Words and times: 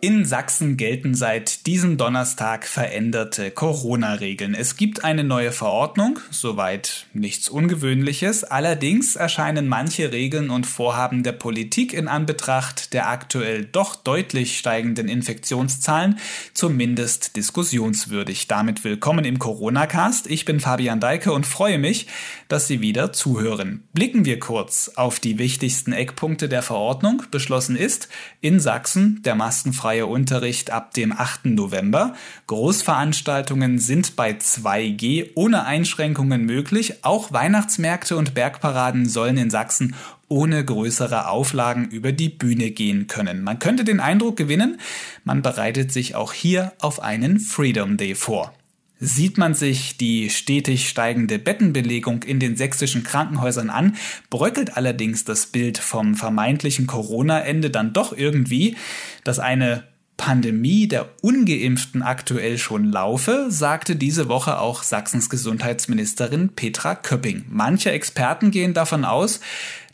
In 0.00 0.24
Sachsen 0.24 0.76
gelten 0.76 1.16
seit 1.16 1.66
diesem 1.66 1.96
Donnerstag 1.96 2.68
veränderte 2.68 3.50
Corona-Regeln. 3.50 4.54
Es 4.54 4.76
gibt 4.76 5.02
eine 5.02 5.24
neue 5.24 5.50
Verordnung, 5.50 6.20
soweit 6.30 7.06
nichts 7.14 7.48
Ungewöhnliches. 7.48 8.44
Allerdings 8.44 9.16
erscheinen 9.16 9.66
manche 9.66 10.12
Regeln 10.12 10.50
und 10.50 10.68
Vorhaben 10.68 11.24
der 11.24 11.32
Politik 11.32 11.92
in 11.92 12.06
Anbetracht 12.06 12.92
der 12.92 13.08
aktuell 13.08 13.64
doch 13.64 13.96
deutlich 13.96 14.56
steigenden 14.56 15.08
Infektionszahlen 15.08 16.20
zumindest 16.54 17.34
diskussionswürdig. 17.34 18.46
Damit 18.46 18.84
willkommen 18.84 19.24
im 19.24 19.40
Corona-Cast. 19.40 20.30
Ich 20.30 20.44
bin 20.44 20.60
Fabian 20.60 21.00
Deike 21.00 21.32
und 21.32 21.44
freue 21.44 21.78
mich, 21.78 22.06
dass 22.46 22.68
Sie 22.68 22.80
wieder 22.80 23.12
zuhören. 23.12 23.82
Blicken 23.94 24.24
wir 24.24 24.38
kurz 24.38 24.92
auf 24.94 25.18
die 25.18 25.38
wichtigsten 25.38 25.90
Eckpunkte 25.90 26.48
der 26.48 26.62
Verordnung. 26.62 27.24
Beschlossen 27.32 27.74
ist, 27.74 28.08
in 28.40 28.60
Sachsen 28.60 29.22
der 29.24 29.34
maskenfreie 29.34 29.87
freie 29.88 30.04
Unterricht 30.04 30.70
ab 30.70 30.92
dem 30.92 31.12
8. 31.12 31.46
November. 31.46 32.14
Großveranstaltungen 32.46 33.78
sind 33.78 34.16
bei 34.16 34.32
2G 34.32 35.30
ohne 35.34 35.64
Einschränkungen 35.64 36.44
möglich. 36.44 37.06
Auch 37.06 37.32
Weihnachtsmärkte 37.32 38.14
und 38.18 38.34
Bergparaden 38.34 39.08
sollen 39.08 39.38
in 39.38 39.48
Sachsen 39.48 39.94
ohne 40.28 40.62
größere 40.62 41.28
Auflagen 41.30 41.88
über 41.88 42.12
die 42.12 42.28
Bühne 42.28 42.70
gehen 42.70 43.06
können. 43.06 43.42
Man 43.42 43.60
könnte 43.60 43.82
den 43.82 43.98
Eindruck 43.98 44.36
gewinnen, 44.36 44.78
man 45.24 45.40
bereitet 45.40 45.90
sich 45.90 46.14
auch 46.14 46.34
hier 46.34 46.72
auf 46.82 47.00
einen 47.00 47.40
Freedom 47.40 47.96
Day 47.96 48.14
vor. 48.14 48.52
Sieht 49.00 49.38
man 49.38 49.54
sich 49.54 49.96
die 49.96 50.28
stetig 50.28 50.88
steigende 50.88 51.38
Bettenbelegung 51.38 52.24
in 52.24 52.40
den 52.40 52.56
sächsischen 52.56 53.04
Krankenhäusern 53.04 53.70
an, 53.70 53.96
bröckelt 54.28 54.76
allerdings 54.76 55.24
das 55.24 55.46
Bild 55.46 55.78
vom 55.78 56.16
vermeintlichen 56.16 56.88
Corona-Ende 56.88 57.70
dann 57.70 57.92
doch 57.92 58.12
irgendwie, 58.12 58.76
dass 59.22 59.38
eine 59.38 59.84
Pandemie 60.16 60.88
der 60.88 61.08
ungeimpften 61.22 62.02
aktuell 62.02 62.58
schon 62.58 62.90
laufe, 62.90 63.46
sagte 63.50 63.94
diese 63.94 64.28
Woche 64.28 64.58
auch 64.58 64.82
Sachsens 64.82 65.30
Gesundheitsministerin 65.30 66.50
Petra 66.50 66.96
Köpping. 66.96 67.44
Manche 67.48 67.92
Experten 67.92 68.50
gehen 68.50 68.74
davon 68.74 69.04
aus, 69.04 69.38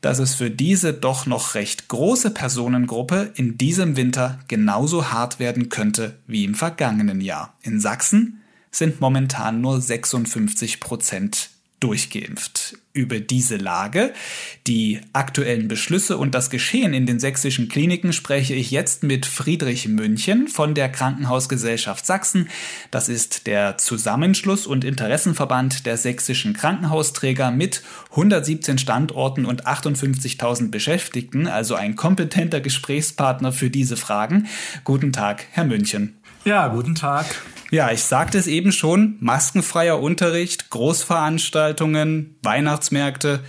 dass 0.00 0.18
es 0.18 0.34
für 0.34 0.50
diese 0.50 0.94
doch 0.94 1.26
noch 1.26 1.54
recht 1.54 1.88
große 1.88 2.30
Personengruppe 2.30 3.32
in 3.34 3.58
diesem 3.58 3.96
Winter 3.96 4.40
genauso 4.48 5.12
hart 5.12 5.38
werden 5.38 5.68
könnte 5.68 6.16
wie 6.26 6.44
im 6.44 6.54
vergangenen 6.54 7.20
Jahr. 7.20 7.54
In 7.62 7.78
Sachsen 7.78 8.40
sind 8.74 9.00
momentan 9.00 9.60
nur 9.60 9.80
56 9.80 10.80
Prozent 10.80 11.50
durchgeimpft. 11.84 12.78
Über 12.94 13.18
diese 13.18 13.56
Lage, 13.56 14.14
die 14.66 15.00
aktuellen 15.12 15.68
Beschlüsse 15.68 16.16
und 16.16 16.34
das 16.34 16.48
Geschehen 16.48 16.94
in 16.94 17.04
den 17.04 17.18
sächsischen 17.18 17.68
Kliniken 17.68 18.12
spreche 18.12 18.54
ich 18.54 18.70
jetzt 18.70 19.02
mit 19.02 19.26
Friedrich 19.26 19.88
München 19.88 20.48
von 20.48 20.74
der 20.74 20.88
Krankenhausgesellschaft 20.88 22.06
Sachsen. 22.06 22.48
Das 22.90 23.08
ist 23.08 23.48
der 23.48 23.76
Zusammenschluss 23.76 24.66
und 24.66 24.84
Interessenverband 24.84 25.84
der 25.84 25.98
sächsischen 25.98 26.54
Krankenhausträger 26.54 27.50
mit 27.50 27.82
117 28.12 28.78
Standorten 28.78 29.44
und 29.44 29.66
58.000 29.66 30.70
Beschäftigten, 30.70 31.48
also 31.48 31.74
ein 31.74 31.96
kompetenter 31.96 32.60
Gesprächspartner 32.60 33.52
für 33.52 33.68
diese 33.70 33.96
Fragen. 33.96 34.46
Guten 34.84 35.12
Tag, 35.12 35.44
Herr 35.50 35.64
München. 35.64 36.16
Ja, 36.44 36.68
guten 36.68 36.94
Tag. 36.94 37.24
Ja, 37.70 37.90
ich 37.90 38.02
sagte 38.02 38.36
es 38.36 38.46
eben 38.46 38.70
schon, 38.70 39.16
maskenfreier 39.20 39.98
Unterricht, 39.98 40.68
Großveranstaltungen, 40.68 42.36
Weihnachtsmärkte, 42.42 43.40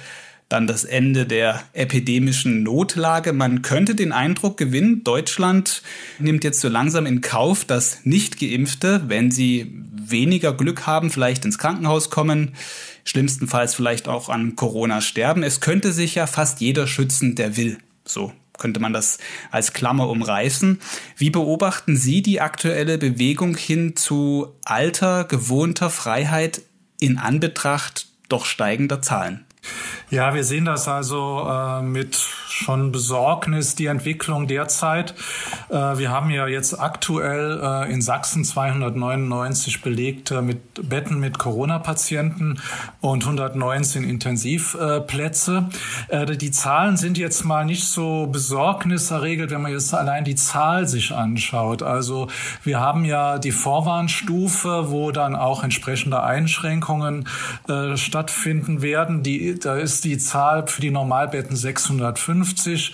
dann 0.47 0.65
das 0.65 0.85
Ende 0.85 1.25
der 1.25 1.61
epidemischen 1.73 2.63
Notlage. 2.63 3.33
Man 3.33 3.61
könnte 3.63 3.95
den 3.95 4.13
Eindruck 4.13 4.55
gewinnen, 4.55 5.03
Deutschland 5.03 5.81
nimmt 6.19 6.45
jetzt 6.45 6.61
so 6.61 6.69
langsam 6.69 7.05
in 7.05 7.19
Kauf, 7.19 7.65
dass 7.65 8.05
Nicht-Geimpfte, 8.05 9.03
wenn 9.07 9.29
sie 9.29 9.73
weniger 9.91 10.53
Glück 10.53 10.87
haben, 10.87 11.09
vielleicht 11.09 11.43
ins 11.43 11.57
Krankenhaus 11.57 12.09
kommen, 12.09 12.55
schlimmstenfalls 13.03 13.75
vielleicht 13.75 14.07
auch 14.07 14.29
an 14.29 14.55
Corona 14.55 15.01
sterben. 15.01 15.43
Es 15.43 15.59
könnte 15.59 15.91
sich 15.91 16.15
ja 16.15 16.27
fast 16.27 16.61
jeder 16.61 16.87
schützen, 16.87 17.35
der 17.35 17.57
will. 17.57 17.77
So 18.05 18.31
könnte 18.57 18.79
man 18.79 18.93
das 18.93 19.17
als 19.51 19.73
Klammer 19.73 20.09
umreißen. 20.09 20.79
Wie 21.17 21.29
beobachten 21.29 21.97
Sie 21.97 22.21
die 22.21 22.41
aktuelle 22.41 22.97
Bewegung 22.97 23.55
hin 23.55 23.95
zu 23.95 24.55
alter, 24.65 25.23
gewohnter 25.25 25.89
Freiheit 25.89 26.61
in 26.99 27.17
Anbetracht 27.17 28.07
doch 28.29 28.45
steigender 28.45 29.01
Zahlen? 29.01 29.44
Ja, 30.09 30.33
wir 30.33 30.43
sehen 30.43 30.65
das 30.65 30.87
also 30.87 31.47
äh, 31.49 31.81
mit 31.81 32.15
schon 32.55 32.91
Besorgnis, 32.91 33.75
die 33.75 33.87
Entwicklung 33.87 34.47
derzeit. 34.47 35.13
Äh, 35.69 35.97
wir 35.97 36.09
haben 36.09 36.29
ja 36.29 36.47
jetzt 36.47 36.79
aktuell 36.79 37.59
äh, 37.61 37.91
in 37.91 38.01
Sachsen 38.01 38.45
299 38.45 39.81
belegte 39.81 40.41
mit 40.41 40.89
Betten 40.89 41.19
mit 41.19 41.37
Corona-Patienten 41.37 42.61
und 43.01 43.23
119 43.23 44.03
Intensivplätze. 44.03 45.69
Äh, 46.07 46.37
die 46.37 46.51
Zahlen 46.51 46.97
sind 46.97 47.17
jetzt 47.17 47.43
mal 47.43 47.65
nicht 47.65 47.85
so 47.85 48.27
besorgniserregelt, 48.27 49.51
wenn 49.51 49.61
man 49.61 49.71
jetzt 49.71 49.93
allein 49.93 50.23
die 50.23 50.35
Zahl 50.35 50.87
sich 50.87 51.13
anschaut. 51.13 51.83
Also 51.83 52.27
wir 52.63 52.79
haben 52.79 53.03
ja 53.05 53.37
die 53.37 53.51
Vorwarnstufe, 53.51 54.91
wo 54.91 55.11
dann 55.11 55.35
auch 55.35 55.63
entsprechende 55.63 56.23
Einschränkungen 56.23 57.27
äh, 57.67 57.97
stattfinden 57.97 58.81
werden. 58.81 59.23
Die 59.23 59.54
da 59.63 59.77
ist 59.77 60.03
die 60.03 60.17
Zahl 60.17 60.67
für 60.67 60.81
die 60.81 60.91
Normalbetten 60.91 61.55
650 61.55 62.93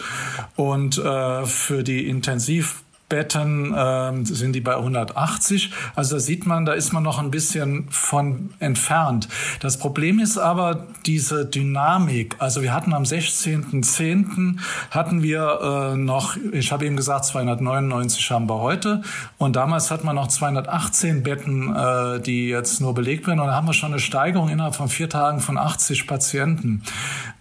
und 0.55 0.97
äh, 0.97 1.45
für 1.45 1.83
die 1.83 2.07
Intensiv 2.07 2.83
Betten 3.11 3.73
äh, 3.73 4.25
sind 4.25 4.53
die 4.53 4.61
bei 4.61 4.75
180. 4.75 5.71
Also 5.95 6.15
da 6.15 6.19
sieht 6.21 6.45
man, 6.47 6.65
da 6.65 6.71
ist 6.71 6.93
man 6.93 7.03
noch 7.03 7.19
ein 7.19 7.29
bisschen 7.29 7.87
von 7.89 8.51
entfernt. 8.59 9.27
Das 9.59 9.77
Problem 9.77 10.17
ist 10.19 10.37
aber 10.37 10.87
diese 11.05 11.45
Dynamik. 11.45 12.37
Also 12.39 12.61
wir 12.61 12.73
hatten 12.73 12.93
am 12.93 13.03
16.10. 13.03 14.57
hatten 14.91 15.23
wir 15.23 15.91
äh, 15.93 15.97
noch, 15.97 16.37
ich 16.53 16.71
habe 16.71 16.85
eben 16.85 16.95
gesagt, 16.95 17.25
299 17.25 18.31
haben 18.31 18.47
wir 18.47 18.59
heute. 18.59 19.01
Und 19.37 19.57
damals 19.57 19.91
hat 19.91 20.05
man 20.05 20.15
noch 20.15 20.29
218 20.29 21.21
Betten, 21.21 21.75
äh, 21.75 22.21
die 22.21 22.47
jetzt 22.47 22.79
nur 22.79 22.93
belegt 22.93 23.27
werden. 23.27 23.41
Und 23.41 23.47
da 23.47 23.55
haben 23.55 23.67
wir 23.67 23.73
schon 23.73 23.91
eine 23.91 23.99
Steigerung 23.99 24.47
innerhalb 24.47 24.75
von 24.75 24.87
vier 24.87 25.09
Tagen 25.09 25.41
von 25.41 25.57
80 25.57 26.07
Patienten. 26.07 26.83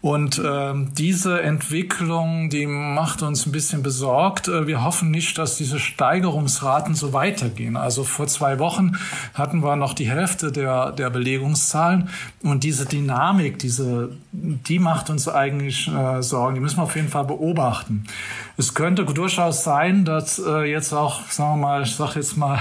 Und 0.01 0.39
äh, 0.39 0.73
diese 0.99 1.43
Entwicklung, 1.43 2.51
die 2.51 2.67
macht 2.67 3.23
uns 3.23 3.47
ein 3.47 3.53
bisschen 3.53 3.85
besorgt. 3.85 4.49
Äh, 4.49 4.67
wir 4.67 4.83
hoffen 4.83 5.13
nicht, 5.13 5.39
dass 5.39 5.60
diese 5.61 5.79
Steigerungsraten 5.79 6.95
so 6.95 7.13
weitergehen. 7.13 7.77
Also 7.77 8.03
vor 8.03 8.27
zwei 8.27 8.59
Wochen 8.59 8.97
hatten 9.35 9.63
wir 9.63 9.77
noch 9.77 9.95
die 9.95 10.11
Hälfte 10.11 10.51
der, 10.51 10.93
der 10.93 11.11
Belegungszahlen 11.11 12.09
und 12.43 12.65
diese 12.65 12.87
Dynamik, 12.87 13.59
diese, 13.59 14.11
die 14.33 14.79
macht 14.79 15.11
uns 15.11 15.29
eigentlich 15.29 15.87
äh, 15.89 16.23
Sorgen. 16.23 16.55
Die 16.55 16.61
müssen 16.61 16.79
wir 16.79 16.85
auf 16.85 16.97
jeden 16.97 17.09
Fall 17.09 17.25
beobachten. 17.25 18.05
Es 18.57 18.75
könnte 18.75 19.05
durchaus 19.05 19.63
sein, 19.63 20.05
dass 20.05 20.39
äh, 20.39 20.71
jetzt 20.71 20.93
auch, 20.93 21.23
sagen 21.31 21.61
wir 21.61 21.67
mal, 21.69 21.83
ich 21.83 21.95
sage 21.95 22.17
jetzt 22.17 22.37
mal 22.37 22.59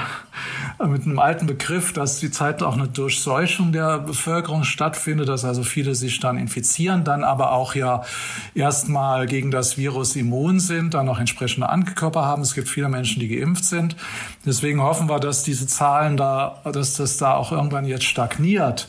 mit 0.87 1.03
einem 1.03 1.19
alten 1.19 1.45
Begriff, 1.45 1.91
dass 1.91 2.19
die 2.19 2.31
Zeit 2.31 2.63
auch 2.63 2.73
eine 2.73 2.87
Durchseuchung 2.87 3.73
der 3.73 3.99
Bevölkerung 3.99 4.63
stattfindet, 4.63 5.27
dass 5.27 5.43
also 5.43 5.63
viele 5.63 5.93
sich 5.93 6.19
dann 6.21 6.37
infizieren, 6.37 7.03
dann 7.03 7.25
aber 7.25 7.51
auch 7.51 7.75
ja 7.75 8.03
erstmal 8.55 9.25
gegen 9.25 9.51
das 9.51 9.77
Virus 9.77 10.15
immun 10.15 10.61
sind, 10.61 10.93
dann 10.93 11.05
noch 11.05 11.19
entsprechende 11.19 11.67
Antikörper 11.67 12.25
haben. 12.25 12.41
Es 12.43 12.55
gibt 12.55 12.69
viele 12.69 12.87
Menschen, 12.87 13.19
die 13.19 13.27
geimpft 13.27 13.65
sind. 13.65 13.97
Deswegen 14.45 14.81
hoffen 14.81 15.09
wir, 15.09 15.19
dass 15.19 15.43
diese 15.43 15.67
Zahlen 15.67 16.15
da, 16.15 16.61
dass 16.71 16.95
das 16.95 17.17
da 17.17 17.33
auch 17.33 17.51
irgendwann 17.51 17.85
jetzt 17.85 18.05
stagniert. 18.05 18.87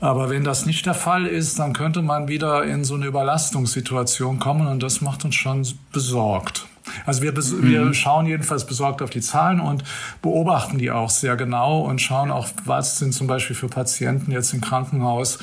Aber 0.00 0.30
wenn 0.30 0.44
das 0.44 0.66
nicht 0.66 0.86
der 0.86 0.94
Fall 0.94 1.26
ist, 1.26 1.58
dann 1.58 1.72
könnte 1.72 2.02
man 2.02 2.28
wieder 2.28 2.64
in 2.64 2.84
so 2.84 2.94
eine 2.94 3.06
Überlastungssituation 3.06 4.38
kommen 4.38 4.66
und 4.66 4.82
das 4.82 5.00
macht 5.02 5.24
uns 5.24 5.34
schon 5.34 5.66
besorgt. 5.92 6.66
Also 7.06 7.22
wir, 7.22 7.32
mhm. 7.32 7.62
wir 7.62 7.94
schauen 7.94 8.26
jedenfalls 8.26 8.66
besorgt 8.66 9.02
auf 9.02 9.10
die 9.10 9.20
Zahlen 9.20 9.60
und 9.60 9.84
beobachten 10.22 10.78
die 10.78 10.90
auch 10.90 11.10
sehr 11.10 11.36
genau 11.36 11.80
und 11.80 12.00
schauen 12.00 12.30
auch, 12.30 12.48
was 12.64 12.98
sind 12.98 13.12
zum 13.12 13.26
Beispiel 13.26 13.56
für 13.56 13.68
Patienten 13.68 14.30
jetzt 14.32 14.52
im 14.54 14.60
Krankenhaus 14.60 15.38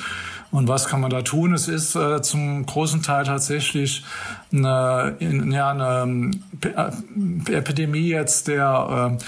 und 0.50 0.66
was 0.66 0.86
kann 0.86 1.00
man 1.00 1.10
da 1.10 1.22
tun? 1.22 1.52
Es 1.52 1.68
ist 1.68 1.94
äh, 1.94 2.22
zum 2.22 2.64
großen 2.64 3.02
Teil 3.02 3.24
tatsächlich 3.24 4.04
eine, 4.50 5.16
in, 5.18 5.52
ja, 5.52 5.70
eine 5.70 6.30
äh, 6.64 7.52
Epidemie 7.52 8.08
jetzt 8.08 8.48
der 8.48 9.18
äh, 9.18 9.24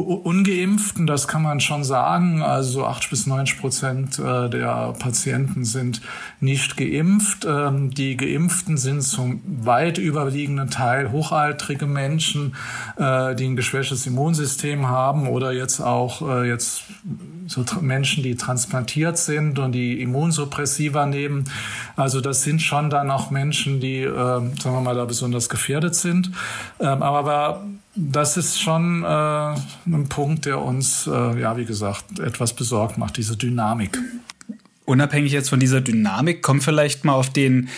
Ungeimpften, 0.00 1.06
das 1.06 1.28
kann 1.28 1.42
man 1.42 1.60
schon 1.60 1.84
sagen. 1.84 2.42
Also 2.42 2.84
80 2.84 3.10
bis 3.10 3.26
90 3.26 3.60
Prozent 3.60 4.18
äh, 4.18 4.48
der 4.48 4.94
Patienten 4.98 5.64
sind 5.64 6.00
nicht 6.40 6.76
geimpft. 6.76 7.46
Ähm, 7.48 7.90
die 7.90 8.16
Geimpften 8.16 8.76
sind 8.76 9.02
zum 9.02 9.42
weit 9.44 9.98
überwiegenden 9.98 10.70
Teil 10.70 11.12
hochaltrige 11.12 11.86
Menschen, 11.86 12.54
äh, 12.96 13.34
die 13.34 13.46
ein 13.46 13.56
geschwächtes 13.56 14.06
Immunsystem 14.06 14.88
haben 14.88 15.28
oder 15.28 15.52
jetzt 15.52 15.80
auch 15.80 16.22
äh, 16.22 16.48
jetzt 16.48 16.84
so 17.46 17.64
Menschen, 17.80 18.22
die 18.22 18.36
transplantiert 18.36 19.16
sind 19.16 19.58
und 19.58 19.72
die 19.72 20.02
Immunsuppressiva 20.02 21.06
nehmen. 21.06 21.44
Also 21.96 22.20
das 22.20 22.42
sind 22.42 22.60
schon 22.60 22.90
dann 22.90 23.10
auch 23.10 23.30
Menschen, 23.30 23.80
die, 23.80 24.04
sagen 24.04 24.52
wir 24.62 24.80
mal, 24.82 24.94
da 24.94 25.06
besonders 25.06 25.48
gefährdet 25.48 25.94
sind. 25.94 26.30
Ähm, 26.78 27.02
aber 27.02 27.64
das 27.98 28.36
ist 28.36 28.60
schon 28.60 29.02
äh, 29.02 29.06
ein 29.06 30.06
Punkt, 30.08 30.46
der 30.46 30.62
uns, 30.62 31.08
äh, 31.08 31.40
ja, 31.40 31.56
wie 31.56 31.64
gesagt, 31.64 32.20
etwas 32.20 32.52
besorgt 32.52 32.96
macht, 32.96 33.16
diese 33.16 33.36
Dynamik. 33.36 33.98
Unabhängig 34.84 35.32
jetzt 35.32 35.50
von 35.50 35.58
dieser 35.58 35.80
Dynamik, 35.80 36.42
kommt 36.42 36.62
vielleicht 36.62 37.04
mal 37.04 37.14
auf 37.14 37.30
den 37.30 37.68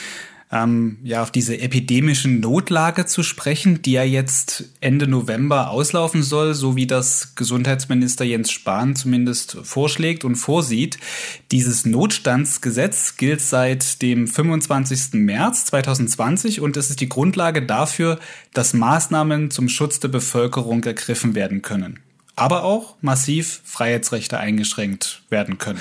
ähm, 0.53 0.99
ja 1.05 1.23
auf 1.23 1.31
diese 1.31 1.61
epidemische 1.61 2.29
Notlage 2.29 3.07
zu 3.07 3.23
sprechen, 3.23 3.83
die 3.83 3.93
ja 3.93 4.03
jetzt 4.03 4.65
Ende 4.81 5.07
November 5.07 5.71
auslaufen 5.71 6.23
soll, 6.23 6.55
so 6.55 6.75
wie 6.75 6.87
das 6.87 7.35
Gesundheitsminister 7.37 8.25
Jens 8.25 8.51
Spahn 8.51 8.97
zumindest 8.97 9.59
vorschlägt 9.63 10.25
und 10.25 10.37
vorsieht. 10.37 10.99
Dieses 11.53 11.87
Notstandsgesetz 11.87 13.17
gilt 13.17 13.41
seit 13.41 14.03
dem 14.03 14.27
25. 14.27 15.15
März 15.15 15.67
2020 15.67 16.61
und 16.61 16.77
es 16.77 16.91
ist 16.91 17.01
die 17.01 17.09
Grundlage 17.09 17.63
dafür, 17.63 18.19
dass 18.53 18.75
Maßnahmen 18.75 19.51
zum 19.51 19.69
Schutz 19.69 20.01
der 20.01 20.09
Bevölkerung 20.09 20.83
ergriffen 20.83 21.35
werden 21.35 21.63
können 21.63 22.01
aber 22.37 22.65
auch 22.65 22.97
massiv 23.01 23.61
Freiheitsrechte 23.65 24.39
eingeschränkt 24.39 25.23
werden 25.29 25.59
können. 25.59 25.81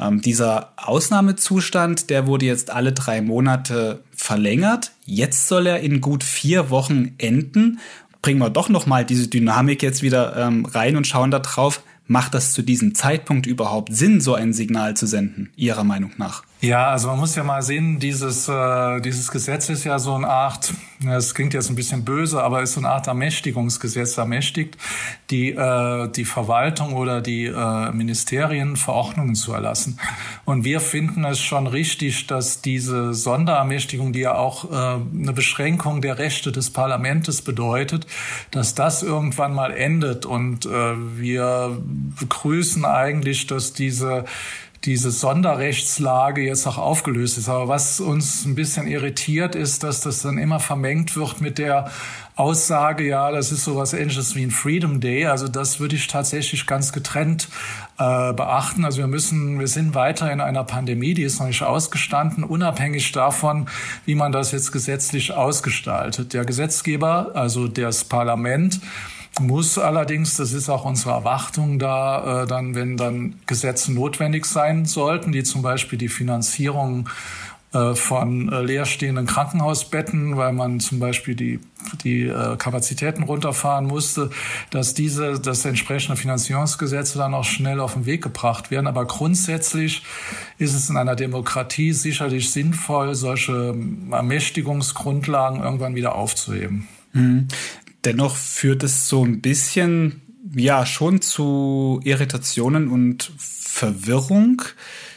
Ähm, 0.00 0.20
dieser 0.20 0.72
Ausnahmezustand, 0.76 2.10
der 2.10 2.26
wurde 2.26 2.46
jetzt 2.46 2.70
alle 2.70 2.92
drei 2.92 3.20
Monate 3.20 4.02
verlängert. 4.14 4.92
Jetzt 5.04 5.48
soll 5.48 5.66
er 5.66 5.80
in 5.80 6.00
gut 6.00 6.24
vier 6.24 6.70
Wochen 6.70 7.14
enden. 7.18 7.78
Bringen 8.22 8.40
wir 8.40 8.50
doch 8.50 8.68
noch 8.68 8.86
mal 8.86 9.04
diese 9.04 9.28
Dynamik 9.28 9.82
jetzt 9.82 10.02
wieder 10.02 10.36
ähm, 10.36 10.64
rein 10.64 10.96
und 10.96 11.06
schauen 11.06 11.30
da 11.30 11.38
drauf. 11.38 11.82
Macht 12.06 12.32
das 12.32 12.54
zu 12.54 12.62
diesem 12.62 12.94
Zeitpunkt 12.94 13.46
überhaupt 13.46 13.94
Sinn, 13.94 14.22
so 14.22 14.34
ein 14.34 14.54
Signal 14.54 14.96
zu 14.96 15.06
senden, 15.06 15.50
Ihrer 15.56 15.84
Meinung 15.84 16.12
nach? 16.16 16.42
Ja, 16.60 16.90
also 16.90 17.06
man 17.06 17.20
muss 17.20 17.36
ja 17.36 17.44
mal 17.44 17.62
sehen, 17.62 18.00
dieses, 18.00 18.48
äh, 18.48 19.00
dieses 19.00 19.30
Gesetz 19.30 19.68
ist 19.68 19.84
ja 19.84 20.00
so 20.00 20.14
eine 20.14 20.26
Art, 20.26 20.74
es 21.08 21.32
klingt 21.32 21.54
jetzt 21.54 21.70
ein 21.70 21.76
bisschen 21.76 22.04
böse, 22.04 22.42
aber 22.42 22.62
ist 22.62 22.72
so 22.72 22.80
eine 22.80 22.88
Art 22.88 23.06
Ermächtigungsgesetz, 23.06 24.18
ermächtigt 24.18 24.76
die, 25.30 25.50
äh, 25.50 26.08
die 26.08 26.24
Verwaltung 26.24 26.94
oder 26.94 27.20
die 27.20 27.44
äh, 27.44 27.92
Ministerien 27.92 28.74
Verordnungen 28.74 29.36
zu 29.36 29.52
erlassen. 29.52 30.00
Und 30.44 30.64
wir 30.64 30.80
finden 30.80 31.24
es 31.24 31.38
schon 31.40 31.68
richtig, 31.68 32.26
dass 32.26 32.60
diese 32.60 33.14
Sonderermächtigung, 33.14 34.12
die 34.12 34.20
ja 34.20 34.34
auch 34.34 34.68
äh, 34.68 34.74
eine 34.74 35.32
Beschränkung 35.32 36.00
der 36.00 36.18
Rechte 36.18 36.50
des 36.50 36.70
Parlaments 36.70 37.40
bedeutet, 37.42 38.08
dass 38.50 38.74
das 38.74 39.04
irgendwann 39.04 39.54
mal 39.54 39.70
endet. 39.70 40.26
Und 40.26 40.66
äh, 40.66 40.70
wir 40.70 41.80
begrüßen 42.18 42.84
eigentlich, 42.84 43.46
dass 43.46 43.74
diese 43.74 44.24
diese 44.84 45.10
Sonderrechtslage 45.10 46.42
jetzt 46.42 46.66
auch 46.66 46.78
aufgelöst 46.78 47.36
ist. 47.36 47.48
Aber 47.48 47.68
was 47.68 48.00
uns 48.00 48.44
ein 48.44 48.54
bisschen 48.54 48.86
irritiert 48.86 49.54
ist, 49.54 49.82
dass 49.82 50.00
das 50.00 50.22
dann 50.22 50.38
immer 50.38 50.60
vermengt 50.60 51.16
wird 51.16 51.40
mit 51.40 51.58
der 51.58 51.90
Aussage, 52.36 53.04
ja, 53.04 53.32
das 53.32 53.50
ist 53.50 53.64
sowas 53.64 53.92
ähnliches 53.92 54.36
wie 54.36 54.44
ein 54.44 54.52
Freedom 54.52 55.00
Day. 55.00 55.26
Also 55.26 55.48
das 55.48 55.80
würde 55.80 55.96
ich 55.96 56.06
tatsächlich 56.06 56.68
ganz 56.68 56.92
getrennt 56.92 57.48
äh, 57.98 58.32
beachten. 58.32 58.84
Also 58.84 58.98
wir 58.98 59.08
müssen, 59.08 59.58
wir 59.58 59.66
sind 59.66 59.96
weiter 59.96 60.30
in 60.32 60.40
einer 60.40 60.62
Pandemie, 60.62 61.14
die 61.14 61.24
ist 61.24 61.40
noch 61.40 61.48
nicht 61.48 61.62
ausgestanden, 61.62 62.44
unabhängig 62.44 63.10
davon, 63.10 63.68
wie 64.04 64.14
man 64.14 64.30
das 64.30 64.52
jetzt 64.52 64.70
gesetzlich 64.70 65.32
ausgestaltet. 65.32 66.32
Der 66.32 66.44
Gesetzgeber, 66.44 67.32
also 67.34 67.66
das 67.66 68.04
Parlament, 68.04 68.80
muss 69.40 69.78
allerdings, 69.78 70.36
das 70.36 70.52
ist 70.52 70.68
auch 70.68 70.84
unsere 70.84 71.12
Erwartung 71.12 71.78
da, 71.78 72.42
äh, 72.42 72.46
dann, 72.46 72.74
wenn 72.74 72.96
dann 72.96 73.36
Gesetze 73.46 73.92
notwendig 73.92 74.44
sein 74.46 74.86
sollten, 74.86 75.32
die 75.32 75.42
zum 75.42 75.62
Beispiel 75.62 75.98
die 75.98 76.08
Finanzierung 76.08 77.08
äh, 77.74 77.94
von 77.94 78.50
äh, 78.50 78.62
leerstehenden 78.62 79.26
Krankenhausbetten, 79.26 80.38
weil 80.38 80.54
man 80.54 80.80
zum 80.80 81.00
Beispiel 81.00 81.34
die, 81.34 81.60
die 82.02 82.22
äh, 82.22 82.56
Kapazitäten 82.56 83.24
runterfahren 83.24 83.84
musste, 83.84 84.30
dass 84.70 84.94
diese, 84.94 85.38
dass 85.38 85.66
entsprechende 85.66 86.16
Finanzierungsgesetze 86.16 87.18
dann 87.18 87.34
auch 87.34 87.44
schnell 87.44 87.80
auf 87.80 87.92
den 87.92 88.06
Weg 88.06 88.22
gebracht 88.22 88.70
werden. 88.70 88.86
Aber 88.86 89.04
grundsätzlich 89.04 90.02
ist 90.56 90.72
es 90.72 90.88
in 90.88 90.96
einer 90.96 91.14
Demokratie 91.14 91.92
sicherlich 91.92 92.52
sinnvoll, 92.52 93.14
solche 93.14 93.76
Ermächtigungsgrundlagen 94.12 95.60
irgendwann 95.60 95.94
wieder 95.94 96.14
aufzuheben. 96.14 96.88
Mhm. 97.12 97.48
Dennoch 98.04 98.36
führt 98.36 98.82
es 98.82 99.08
so 99.08 99.24
ein 99.24 99.40
bisschen, 99.40 100.22
ja, 100.54 100.86
schon 100.86 101.20
zu 101.20 102.00
Irritationen 102.04 102.88
und 102.88 103.32
Verwirrung. 103.38 104.62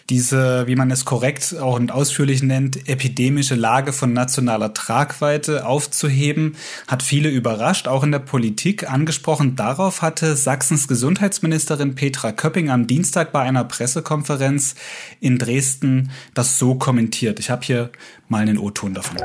Diese, 0.10 0.68
wie 0.68 0.76
man 0.76 0.92
es 0.92 1.06
korrekt 1.06 1.56
auch 1.58 1.80
und 1.80 1.92
ausführlich 1.92 2.44
nennt, 2.44 2.90
epidemische 2.90 3.56
Lage 3.56 3.94
von 3.94 4.12
nationaler 4.12 4.74
Tragweite 4.74 5.66
aufzuheben, 5.66 6.58
hat 6.88 7.02
viele 7.02 7.30
überrascht, 7.30 7.88
auch 7.88 8.04
in 8.04 8.12
der 8.12 8.20
Politik. 8.20 8.92
Angesprochen 8.92 9.56
darauf 9.56 10.02
hatte 10.02 10.36
Sachsens 10.36 10.90
Gesundheitsministerin 10.90 11.96
Petra 11.96 12.34
Köpping 12.34 12.70
am 12.70 12.88
Dienstag 12.88 13.32
bei 13.32 13.42
einer 13.42 13.64
Pressekonferenz 13.64 14.76
in 15.22 15.38
Dresden 15.38 16.12
das 16.34 16.60
so 16.60 16.76
kommentiert. 16.76 17.40
Ich 17.40 17.50
habe 17.50 17.64
hier 17.64 17.90
mal 18.28 18.42
einen 18.42 18.58
O-Ton 18.58 18.94
davon. 18.94 19.18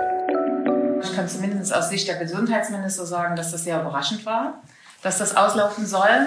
Ich 1.08 1.17
kann 1.17 1.29
zumindest 1.29 1.75
aus 1.75 1.88
Sicht 1.88 2.08
der 2.08 2.17
Gesundheitsminister 2.17 3.06
sagen, 3.06 3.37
dass 3.37 3.53
das 3.53 3.64
sehr 3.64 3.81
überraschend 3.81 4.26
war, 4.26 4.62
dass 5.03 5.19
das 5.19 5.37
auslaufen 5.37 5.87
soll. 5.87 6.26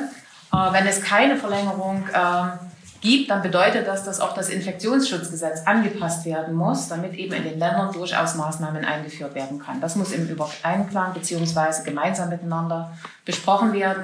Äh, 0.54 0.74
wenn 0.74 0.88
es 0.88 1.02
keine 1.02 1.36
Verlängerung 1.36 2.08
äh, 2.12 2.58
gibt, 3.02 3.30
dann 3.30 3.42
bedeutet 3.42 3.88
das, 3.88 4.04
dass 4.04 4.20
auch 4.20 4.34
das 4.34 4.50
Infektionsschutzgesetz 4.50 5.66
angepasst 5.66 6.26
werden 6.26 6.56
muss, 6.56 6.88
damit 6.88 7.14
eben 7.14 7.34
in 7.34 7.44
den 7.44 7.60
Ländern 7.60 7.92
durchaus 7.92 8.36
Maßnahmen 8.36 8.84
eingeführt 8.84 9.36
werden 9.36 9.60
kann. 9.60 9.80
Das 9.82 9.96
muss 9.96 10.12
im 10.12 10.28
Übereinklang 10.28 11.14
bzw. 11.14 11.84
gemeinsam 11.84 12.30
miteinander 12.30 12.92
besprochen 13.26 13.74
werden. 13.74 14.04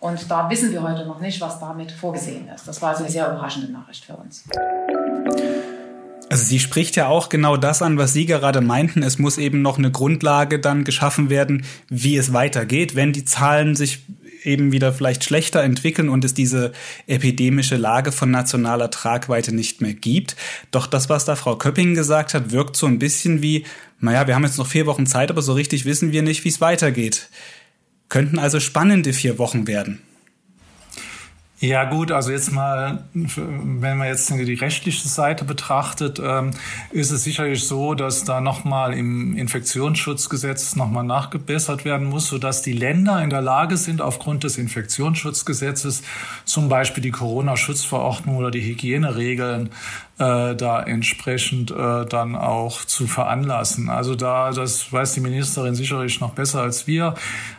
Und 0.00 0.30
da 0.30 0.48
wissen 0.48 0.70
wir 0.70 0.82
heute 0.82 1.06
noch 1.06 1.18
nicht, 1.18 1.40
was 1.40 1.58
damit 1.58 1.90
vorgesehen 1.90 2.48
ist. 2.48 2.68
Das 2.68 2.80
war 2.80 2.90
also 2.90 3.02
eine 3.02 3.12
sehr 3.12 3.26
überraschende 3.26 3.72
Nachricht 3.72 4.04
für 4.04 4.14
uns. 4.14 4.44
Also 6.38 6.50
sie 6.50 6.60
spricht 6.60 6.94
ja 6.94 7.08
auch 7.08 7.30
genau 7.30 7.56
das 7.56 7.82
an, 7.82 7.98
was 7.98 8.12
Sie 8.12 8.24
gerade 8.24 8.60
meinten. 8.60 9.02
Es 9.02 9.18
muss 9.18 9.38
eben 9.38 9.60
noch 9.60 9.76
eine 9.76 9.90
Grundlage 9.90 10.60
dann 10.60 10.84
geschaffen 10.84 11.30
werden, 11.30 11.64
wie 11.88 12.16
es 12.16 12.32
weitergeht, 12.32 12.94
wenn 12.94 13.12
die 13.12 13.24
Zahlen 13.24 13.74
sich 13.74 14.04
eben 14.44 14.70
wieder 14.70 14.92
vielleicht 14.92 15.24
schlechter 15.24 15.64
entwickeln 15.64 16.08
und 16.08 16.24
es 16.24 16.34
diese 16.34 16.70
epidemische 17.08 17.76
Lage 17.76 18.12
von 18.12 18.30
nationaler 18.30 18.92
Tragweite 18.92 19.52
nicht 19.52 19.80
mehr 19.80 19.94
gibt. 19.94 20.36
Doch 20.70 20.86
das, 20.86 21.08
was 21.08 21.24
da 21.24 21.34
Frau 21.34 21.56
Köpping 21.56 21.96
gesagt 21.96 22.34
hat, 22.34 22.52
wirkt 22.52 22.76
so 22.76 22.86
ein 22.86 23.00
bisschen 23.00 23.42
wie, 23.42 23.66
naja, 23.98 24.28
wir 24.28 24.36
haben 24.36 24.44
jetzt 24.44 24.58
noch 24.58 24.68
vier 24.68 24.86
Wochen 24.86 25.06
Zeit, 25.06 25.32
aber 25.32 25.42
so 25.42 25.54
richtig 25.54 25.86
wissen 25.86 26.12
wir 26.12 26.22
nicht, 26.22 26.44
wie 26.44 26.50
es 26.50 26.60
weitergeht. 26.60 27.30
Könnten 28.08 28.38
also 28.38 28.60
spannende 28.60 29.12
vier 29.12 29.38
Wochen 29.38 29.66
werden. 29.66 30.02
Ja 31.60 31.84
gut, 31.90 32.12
also 32.12 32.30
jetzt 32.30 32.52
mal, 32.52 33.02
wenn 33.14 33.98
man 33.98 34.06
jetzt 34.06 34.30
die 34.30 34.54
rechtliche 34.54 35.08
Seite 35.08 35.44
betrachtet, 35.44 36.20
ähm, 36.22 36.52
ist 36.92 37.10
es 37.10 37.24
sicherlich 37.24 37.64
so, 37.64 37.94
dass 37.94 38.22
da 38.22 38.40
nochmal 38.40 38.94
im 38.94 39.36
Infektionsschutzgesetz 39.36 40.76
nochmal 40.76 41.02
nachgebessert 41.02 41.84
werden 41.84 42.06
muss, 42.06 42.28
sodass 42.28 42.62
die 42.62 42.74
Länder 42.74 43.20
in 43.24 43.30
der 43.30 43.42
Lage 43.42 43.76
sind, 43.76 44.00
aufgrund 44.00 44.44
des 44.44 44.56
Infektionsschutzgesetzes 44.56 46.02
zum 46.44 46.68
Beispiel 46.68 47.02
die 47.02 47.10
Corona-Schutzverordnung 47.10 48.36
oder 48.36 48.52
die 48.52 48.62
Hygieneregeln 48.62 49.70
äh, 50.18 50.54
da 50.56 50.82
entsprechend 50.82 51.70
äh, 51.70 52.06
dann 52.06 52.34
auch 52.34 52.84
zu 52.84 53.06
veranlassen. 53.06 53.88
Also 53.88 54.14
da, 54.14 54.50
das 54.50 54.92
weiß 54.92 55.14
die 55.14 55.20
Ministerin 55.20 55.74
sicherlich 55.74 56.20
noch 56.20 56.30
besser 56.30 56.62
als 56.62 56.86
wir, 56.86 57.14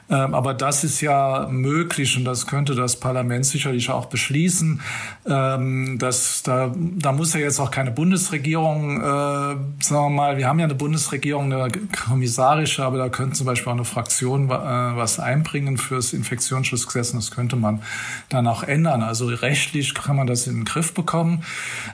ähm, 0.10 0.34
aber 0.34 0.54
das 0.54 0.84
ist 0.84 1.01
ja 1.01 1.48
möglich 1.50 2.18
und 2.18 2.25
das 2.25 2.48
könnte 2.48 2.75
das 2.75 2.96
Parlament 3.00 3.46
sicherlich 3.46 3.89
auch 3.92 4.08
beschließen. 4.08 4.82
Ähm, 5.28 5.98
dass 6.00 6.44
da, 6.44 6.74
da 6.75 7.12
muss 7.12 7.34
ja 7.34 7.39
jetzt 7.39 7.60
auch 7.60 7.72
keine 7.72 7.92
Bundesregierung, 7.92 9.01
äh, 9.01 9.04
sagen 9.04 9.66
wir 9.89 10.10
mal, 10.10 10.38
wir 10.38 10.48
haben 10.48 10.60
ja 10.60 10.66
eine 10.66 10.75
Bundesregierung, 10.75 11.54
eine 11.54 11.72
kommissarische, 12.08 12.84
aber 12.84 12.98
da 12.98 13.10
könnte 13.10 13.34
zum 13.36 13.46
Beispiel 13.46 13.70
auch 13.70 13.75
eine 13.75 13.86
Fraktion 13.86 14.50
äh, 14.50 14.51
was 14.51 15.20
einbringen 15.20 15.78
fürs 15.78 16.13
Infektionsschutzgesetz 16.13 17.12
und 17.12 17.22
das 17.22 17.32
könnte 17.32 17.56
man 17.56 17.84
dann 18.30 18.48
auch 18.48 18.63
ändern. 18.63 19.04
Also 19.04 19.28
rechtlich 19.28 19.94
kann 19.94 20.16
man 20.16 20.28
das 20.28 20.48
in 20.48 20.56
den 20.56 20.66
Griff 20.66 20.94
bekommen. 20.94 21.44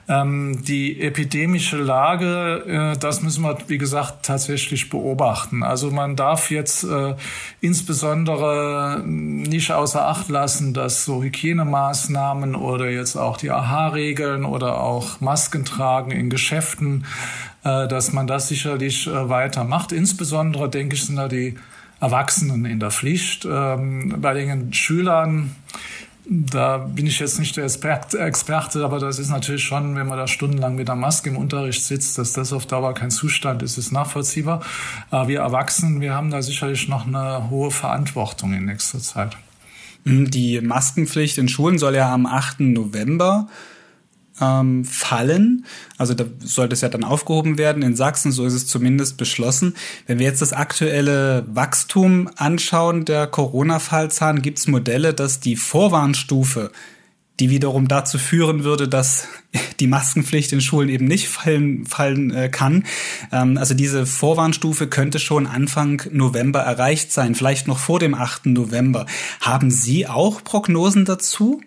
Ähm, 0.07 0.54
die 0.63 1.01
epidemische 1.01 1.77
Lage, 1.77 2.93
äh, 2.95 2.97
das 2.97 3.21
müssen 3.21 3.43
wir, 3.43 3.57
wie 3.67 3.77
gesagt, 3.77 4.25
tatsächlich 4.25 4.89
beobachten. 4.89 5.63
Also 5.63 5.91
man 5.91 6.15
darf 6.15 6.51
jetzt 6.51 6.83
äh, 6.83 7.15
insbesondere 7.61 9.03
nicht 9.05 9.71
außer 9.71 10.07
Acht 10.07 10.29
lassen, 10.29 10.73
dass 10.73 11.05
so 11.05 11.23
Hygienemaßnahmen 11.23 12.55
oder 12.55 12.89
jetzt 12.89 13.15
auch 13.15 13.37
die 13.37 13.51
AHA-Regeln 13.51 14.45
oder 14.45 14.79
auch 14.79 15.21
Masken 15.21 15.65
tragen 15.65 16.11
in 16.11 16.29
Geschäften, 16.29 17.05
äh, 17.63 17.87
dass 17.87 18.13
man 18.13 18.27
das 18.27 18.47
sicherlich 18.47 19.09
weitermacht. 19.11 19.91
Insbesondere, 19.91 20.69
denke 20.69 20.95
ich, 20.95 21.05
sind 21.05 21.17
da 21.17 21.27
die 21.27 21.55
Erwachsenen 21.99 22.65
in 22.65 22.79
der 22.79 22.91
Pflicht. 22.91 23.47
Ähm, 23.49 24.15
bei 24.19 24.33
den 24.33 24.73
Schülern 24.73 25.55
da 26.27 26.77
bin 26.77 27.05
ich 27.05 27.19
jetzt 27.19 27.39
nicht 27.39 27.55
der 27.55 27.65
Experte, 27.65 28.83
aber 28.83 28.99
das 28.99 29.19
ist 29.19 29.29
natürlich 29.29 29.63
schon, 29.63 29.95
wenn 29.95 30.07
man 30.07 30.17
da 30.17 30.27
stundenlang 30.27 30.75
mit 30.75 30.87
der 30.87 30.95
Maske 30.95 31.29
im 31.29 31.37
Unterricht 31.37 31.83
sitzt, 31.83 32.17
dass 32.17 32.33
das 32.33 32.51
auf 32.51 32.65
Dauer 32.65 32.93
kein 32.93 33.11
Zustand 33.11 33.61
ist, 33.61 33.77
ist 33.77 33.91
nachvollziehbar. 33.91 34.61
Aber 35.11 35.27
wir 35.27 35.41
Erwachsenen, 35.41 36.01
wir 36.01 36.13
haben 36.13 36.31
da 36.31 36.41
sicherlich 36.41 36.87
noch 36.87 37.05
eine 37.05 37.49
hohe 37.49 37.71
Verantwortung 37.71 38.53
in 38.53 38.65
nächster 38.65 38.99
Zeit. 38.99 39.37
Die 40.05 40.61
Maskenpflicht 40.61 41.37
in 41.37 41.47
Schulen 41.47 41.77
soll 41.77 41.95
ja 41.95 42.13
am 42.13 42.25
8. 42.25 42.59
November 42.59 43.47
ähm, 44.41 44.85
fallen. 44.85 45.65
Also 45.97 46.13
da 46.13 46.25
sollte 46.39 46.73
es 46.73 46.81
ja 46.81 46.89
dann 46.89 47.03
aufgehoben 47.03 47.57
werden. 47.57 47.83
In 47.83 47.95
Sachsen, 47.95 48.31
so 48.31 48.45
ist 48.45 48.53
es 48.53 48.67
zumindest 48.67 49.17
beschlossen. 49.17 49.75
Wenn 50.07 50.19
wir 50.19 50.25
jetzt 50.25 50.41
das 50.41 50.53
aktuelle 50.53 51.45
Wachstum 51.47 52.29
anschauen 52.35 53.05
der 53.05 53.27
Corona-Fallzahlen, 53.27 54.41
gibt 54.41 54.59
es 54.59 54.67
Modelle, 54.67 55.13
dass 55.13 55.39
die 55.39 55.55
Vorwarnstufe, 55.55 56.71
die 57.39 57.49
wiederum 57.49 57.87
dazu 57.87 58.17
führen 58.17 58.63
würde, 58.63 58.87
dass 58.87 59.27
die 59.79 59.87
Maskenpflicht 59.87 60.51
in 60.51 60.61
Schulen 60.61 60.89
eben 60.89 61.05
nicht 61.05 61.29
fallen, 61.29 61.85
fallen 61.85 62.31
äh, 62.31 62.49
kann. 62.49 62.85
Ähm, 63.31 63.57
also 63.57 63.73
diese 63.73 64.05
Vorwarnstufe 64.05 64.87
könnte 64.87 65.19
schon 65.19 65.47
Anfang 65.47 66.01
November 66.11 66.59
erreicht 66.59 67.11
sein, 67.11 67.35
vielleicht 67.35 67.67
noch 67.67 67.79
vor 67.79 67.99
dem 67.99 68.15
8. 68.15 68.47
November. 68.47 69.05
Haben 69.39 69.71
Sie 69.71 70.07
auch 70.07 70.43
Prognosen 70.43 71.05
dazu? 71.05 71.61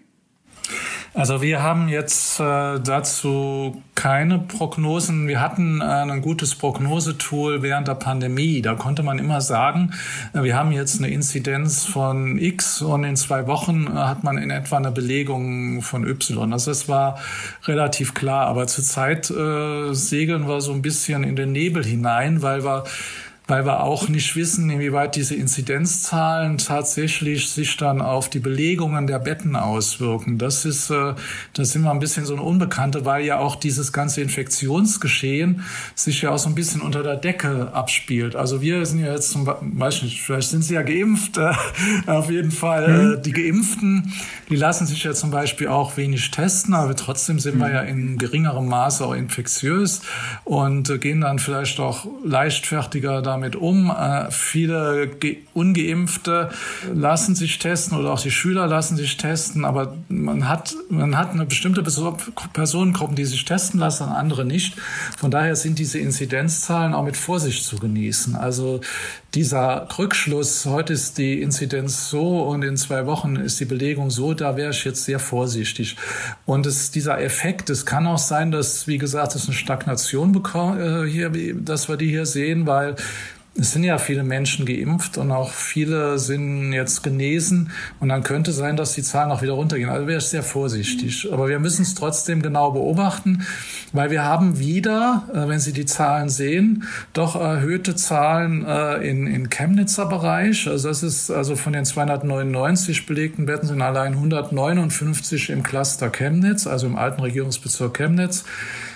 Also 1.15 1.41
wir 1.41 1.63
haben 1.63 1.89
jetzt 1.89 2.39
äh, 2.39 2.79
dazu 2.81 3.83
keine 3.95 4.39
Prognosen. 4.39 5.27
Wir 5.27 5.41
hatten 5.41 5.81
äh, 5.81 5.85
ein 5.85 6.21
gutes 6.21 6.55
Prognosetool 6.55 7.63
während 7.63 7.89
der 7.89 7.95
Pandemie. 7.95 8.61
Da 8.63 8.75
konnte 8.75 9.03
man 9.03 9.19
immer 9.19 9.41
sagen, 9.41 9.95
äh, 10.35 10.43
wir 10.43 10.55
haben 10.55 10.71
jetzt 10.71 10.99
eine 10.99 11.09
Inzidenz 11.09 11.87
von 11.87 12.39
X 12.39 12.83
und 12.83 13.05
in 13.05 13.17
zwei 13.17 13.47
Wochen 13.47 13.87
äh, 13.87 13.91
hat 13.91 14.23
man 14.23 14.37
in 14.39 14.51
etwa 14.51 14.77
eine 14.77 14.93
Belegung 14.93 15.83
von 15.83 16.07
Y. 16.07 16.53
Also 16.53 16.71
das 16.71 16.89
war 16.89 17.19
relativ 17.65 18.15
klar. 18.15 18.47
Aber 18.47 18.67
zurzeit 18.67 19.31
äh, 19.31 19.95
segeln 19.95 20.47
wir 20.47 20.61
so 20.61 20.73
ein 20.73 20.83
bisschen 20.83 21.25
in 21.25 21.37
den 21.37 21.53
Nebel 21.53 21.85
hinein, 21.85 22.43
weil 22.43 22.65
wir 22.65 22.85
weil 23.49 23.65
wir 23.65 23.83
auch 23.83 24.11
nicht 24.11 24.37
wissen, 24.37 24.69
inwieweit 24.69 25.17
diese 25.17 25.35
Inzidenzzahlen 25.35 26.59
tatsächlich 26.59 27.49
sich 27.49 27.79
dann 27.79 28.03
auf 28.03 28.29
die 28.29 28.41
Belegungen 28.41 29.07
der 29.07 29.19
Betten 29.19 29.57
auswirken. 29.57 30.37
Das 30.37 30.67
ist, 30.67 30.91
äh, 30.91 31.15
das 31.55 31.71
ist 31.71 31.75
immer 31.75 31.91
ein 31.91 31.99
bisschen 31.99 32.27
so 32.27 32.35
eine 32.35 32.43
Unbekannte, 32.43 33.07
weil 33.07 33.25
ja 33.25 33.39
auch 33.39 33.57
dieses 33.57 33.95
ganze 33.95 34.21
Infektionsgeschehen 34.21 35.63
sich 35.95 36.21
ja 36.21 36.31
auch 36.31 36.39
so 36.39 36.51
ein 36.51 36.55
bisschen 36.55 36.83
unter 36.83 37.03
der 37.03 37.17
Decke 37.17 37.73
abspielt. 37.73 38.37
Also 38.37 38.61
wir 38.61 38.85
sind 38.85 39.01
ja 39.01 39.13
jetzt 39.13 39.31
zum 39.31 39.49
Beispiel, 39.63 40.11
vielleicht 40.11 40.51
sind 40.51 40.63
Sie 40.63 40.75
ja 40.75 40.83
geimpft, 40.83 41.39
äh, 41.39 41.53
auf 42.07 42.31
jeden 42.31 42.51
Fall. 42.51 42.89
Mhm. 42.89 43.13
Äh, 43.15 43.23
die 43.23 43.33
Geimpften, 43.33 44.13
die 44.51 44.57
lassen 44.57 44.87
sich 44.87 45.05
ja 45.05 45.15
zum 45.15 45.31
Beispiel 45.31 45.69
auch 45.69 45.97
wenig 45.97 46.31
testen, 46.31 46.75
aber 46.75 46.95
trotzdem 46.95 47.39
sind 47.39 47.57
mhm. 47.57 47.61
wir 47.61 47.73
ja 47.73 47.81
in 47.81 48.19
geringerem 48.19 48.69
Maße 48.69 49.07
auch 49.07 49.15
infektiös 49.15 50.03
und 50.45 51.01
gehen 51.01 51.23
dann 51.23 51.39
vielleicht 51.39 51.81
auch 51.81 52.07
leichtfertiger 52.23 53.23
da 53.23 53.38
damit 53.39 53.57
um? 53.57 53.91
Äh, 53.91 54.31
viele 54.31 55.11
Ungeimpfte 55.55 56.51
lassen 56.93 57.35
sich 57.35 57.59
testen 57.59 57.99
oder 57.99 58.13
auch 58.13 58.21
die 58.21 58.31
Schüler 58.31 58.67
lassen 58.67 58.97
sich 58.97 59.17
testen, 59.17 59.65
aber 59.65 59.97
man 60.09 60.49
hat, 60.49 60.75
man 60.91 61.17
hat 61.17 61.31
eine 61.31 61.47
bestimmte 61.47 61.83
Personengruppe, 61.83 63.15
die 63.15 63.25
sich 63.25 63.45
testen 63.45 63.81
lassen, 63.81 64.05
andere 64.05 64.45
nicht. 64.45 64.75
Von 65.17 65.31
daher 65.31 65.57
sind 65.57 65.79
diese 65.79 65.99
Inzidenzzahlen 65.99 66.95
auch 66.95 67.05
mit 67.05 67.17
Vorsicht 67.17 67.65
zu 67.65 67.77
genießen. 67.79 68.35
Also 68.35 68.81
dieser 69.35 69.87
Rückschluss, 69.99 70.65
heute 70.65 70.95
ist 70.95 71.19
die 71.19 71.43
Inzidenz 71.43 72.09
so 72.09 72.45
und 72.45 72.63
in 72.63 72.79
zwei 72.79 73.05
Wochen 73.05 73.37
ist 73.37 73.61
die 73.61 73.67
Belegung 73.67 74.11
so, 74.11 74.33
da 74.33 74.57
wäre 74.57 74.71
ich 74.71 74.85
jetzt 74.85 75.05
sehr 75.05 75.19
vorsichtig. 75.19 75.97
Und 76.47 76.65
es, 76.65 76.91
dieser 76.91 77.21
Effekt, 77.21 77.69
es 77.69 77.85
kann 77.85 78.07
auch 78.07 78.19
sein, 78.19 78.51
dass, 78.51 78.87
wie 78.87 78.97
gesagt, 78.97 79.35
es 79.35 79.45
eine 79.45 79.55
Stagnation 79.55 80.33
bekommt, 80.33 80.81
äh, 80.81 81.07
hier, 81.07 81.31
dass 81.55 81.91
wir 81.91 81.99
die 81.99 82.09
hier 82.09 82.25
sehen, 82.25 82.67
weil 82.67 82.97
es 83.61 83.73
sind 83.73 83.83
ja 83.83 83.99
viele 83.99 84.23
Menschen 84.23 84.67
geimpft 84.67 85.19
und 85.19 85.33
auch 85.33 85.51
viele 85.51 86.19
sind 86.19 86.73
jetzt 86.73 87.03
genesen. 87.03 87.71
Und 87.99 88.09
dann 88.09 88.23
könnte 88.23 88.53
sein, 88.53 88.77
dass 88.77 88.95
die 88.95 89.03
Zahlen 89.03 89.33
auch 89.33 89.43
wieder 89.43 89.55
runtergehen. 89.55 89.91
Also 89.91 90.07
wäre 90.07 90.19
ich 90.19 90.27
sehr 90.27 90.45
vorsichtig. 90.45 91.29
Aber 91.33 91.49
wir 91.49 91.59
müssen 91.59 91.83
es 91.83 91.95
trotzdem 91.95 92.41
genau 92.41 92.71
beobachten, 92.71 93.45
weil 93.93 94.11
wir 94.11 94.23
haben 94.23 94.61
wieder, 94.61 95.29
äh, 95.35 95.49
wenn 95.49 95.59
Sie 95.59 95.73
die 95.73 95.87
Zahlen 95.87 96.29
sehen, 96.29 96.85
doch 97.13 97.35
erhöhte 97.35 97.97
Zahlen 97.97 98.65
äh, 98.65 98.97
in, 98.99 99.27
in 99.27 99.51
Chemnitzer 99.51 100.07
Bereich. 100.07 100.69
Also 100.69 100.89
das 100.89 101.03
ist 101.03 101.31
also 101.31 101.57
von 101.57 101.73
den 101.73 101.85
299 101.85 103.07
belegten 103.07 103.47
Betten 103.47 103.67
sind 103.67 103.83
allein 103.83 104.13
159 104.13 105.51
im 105.51 105.65
Cluster 105.65 106.11
Chemnitz, 106.11 106.69
also 106.69 106.87
im 106.87 106.97
alten 106.97 107.23
Regierungsbezirk 107.23 107.95
Chemnitz. 107.95 108.45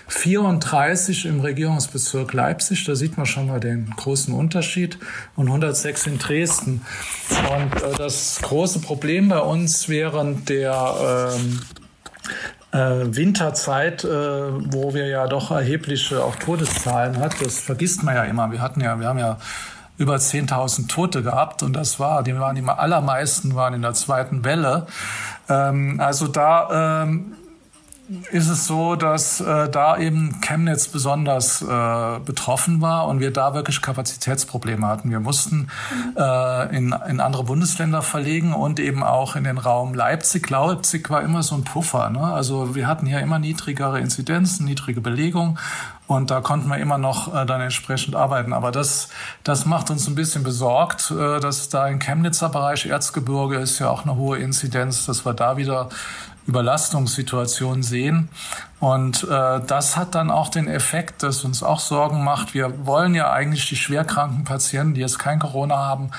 34 0.09 1.27
im 1.27 1.41
Regierungsbezirk 1.41 2.33
Leipzig, 2.33 2.85
da 2.85 2.95
sieht 2.95 3.17
man 3.17 3.27
schon 3.27 3.49
mal 3.49 3.61
den 3.61 3.91
großen 3.97 4.35
Unterschied, 4.35 4.99
und 5.37 5.47
106 5.47 6.07
in 6.07 6.19
Dresden. 6.19 6.83
Und 7.31 7.83
äh, 7.83 7.97
das 7.97 8.41
große 8.43 8.81
Problem 8.81 9.29
bei 9.29 9.41
uns 9.41 9.89
während 9.89 10.49
der 10.49 11.33
ähm, 11.35 11.61
äh, 12.73 13.15
Winterzeit, 13.15 14.05
äh, 14.05 14.09
wo 14.09 14.95
wir 14.95 15.07
ja 15.07 15.27
doch 15.27 15.51
erhebliche 15.51 16.23
auch 16.23 16.37
Todeszahlen 16.37 17.19
hat, 17.19 17.35
das 17.45 17.59
vergisst 17.59 18.03
man 18.03 18.15
ja 18.15 18.25
immer. 18.25 18.51
Wir 18.51 18.61
hatten 18.61 18.81
ja, 18.81 18.99
wir 18.99 19.07
haben 19.07 19.19
ja 19.19 19.39
über 19.99 20.17
10.000 20.17 20.89
Tote 20.89 21.23
gehabt 21.23 21.63
und 21.63 21.75
das 21.75 22.01
war, 22.01 22.23
die 22.23 22.39
waren 22.39 22.57
die 22.57 22.65
allermeisten 22.65 23.55
waren 23.55 23.75
in 23.75 23.83
der 23.83 23.95
zweiten 23.95 24.45
Welle. 24.45 24.87
Ähm, 25.49 26.01
also 26.01 26.29
da 26.29 27.03
ähm, 27.03 27.35
ist 28.31 28.49
es 28.49 28.67
so, 28.67 28.97
dass 28.97 29.41
äh, 29.41 29.69
da 29.69 29.97
eben 29.97 30.41
Chemnitz 30.41 30.89
besonders 30.89 31.63
äh, 31.63 32.19
betroffen 32.25 32.81
war 32.81 33.07
und 33.07 33.21
wir 33.21 33.31
da 33.31 33.55
wirklich 33.55 33.81
Kapazitätsprobleme 33.81 34.87
hatten. 34.87 35.11
Wir 35.11 35.21
mussten 35.21 35.69
äh, 36.17 36.77
in, 36.77 36.95
in 37.09 37.21
andere 37.21 37.45
Bundesländer 37.45 38.03
verlegen 38.03 38.55
und 38.55 38.81
eben 38.81 39.03
auch 39.05 39.37
in 39.37 39.45
den 39.45 39.57
Raum 39.57 39.95
Leipzig. 39.95 40.51
Leipzig 40.51 41.11
war 41.11 41.23
immer 41.23 41.43
so 41.43 41.55
ein 41.55 41.65
Puffer. 41.65 42.11
Ne? 42.11 42.23
Also 42.23 42.75
wir 42.75 42.87
hatten 42.87 43.07
hier 43.07 43.21
immer 43.21 43.39
niedrigere 43.39 44.01
Inzidenzen, 44.01 44.67
niedrige 44.67 45.01
Belegung 45.01 45.59
und 46.09 46.31
da 46.31 46.41
konnten 46.41 46.69
wir 46.69 46.79
immer 46.79 46.99
noch 46.99 47.35
äh, 47.35 47.47
dann 47.47 47.61
entsprechend 47.61 48.15
arbeiten. 48.17 48.53
Aber 48.53 48.71
das, 48.73 49.09
das 49.45 49.65
macht 49.65 49.91
uns 49.91 50.07
ein 50.09 50.15
bisschen 50.15 50.43
besorgt, 50.43 51.11
äh, 51.11 51.41
dass 51.41 51.69
da 51.69 51.87
im 51.89 52.01
Chemnitzer 52.01 52.49
Bereich 52.49 52.87
Erzgebirge 52.87 53.57
ist 53.57 53.79
ja 53.79 53.89
auch 53.89 54.03
eine 54.03 54.17
hohe 54.17 54.39
Inzidenz, 54.39 55.07
dass 55.07 55.25
wir 55.25 55.33
da 55.33 55.57
wieder 55.57 55.89
Überlastungssituation 56.47 57.83
sehen. 57.83 58.29
Und 58.81 59.23
äh, 59.31 59.61
das 59.65 59.97
hat 59.97 60.17
dann 60.17 60.33
auch 60.33 60.49
den 60.49 60.67
Effekt, 60.67 61.23
dass 61.23 61.45
uns 61.45 61.63
auch 61.63 61.79
Sorgen 61.79 62.25
macht. 62.25 62.53
Wir 62.53 62.85
wollen 62.85 63.15
ja 63.15 63.31
eigentlich 63.31 63.69
die 63.69 63.77
schwerkranken 63.77 64.43
Patienten, 64.43 64.95
die 64.95 65.01
jetzt 65.01 65.21
kein 65.21 65.39
Corona 65.39 65.77
haben, 65.77 66.11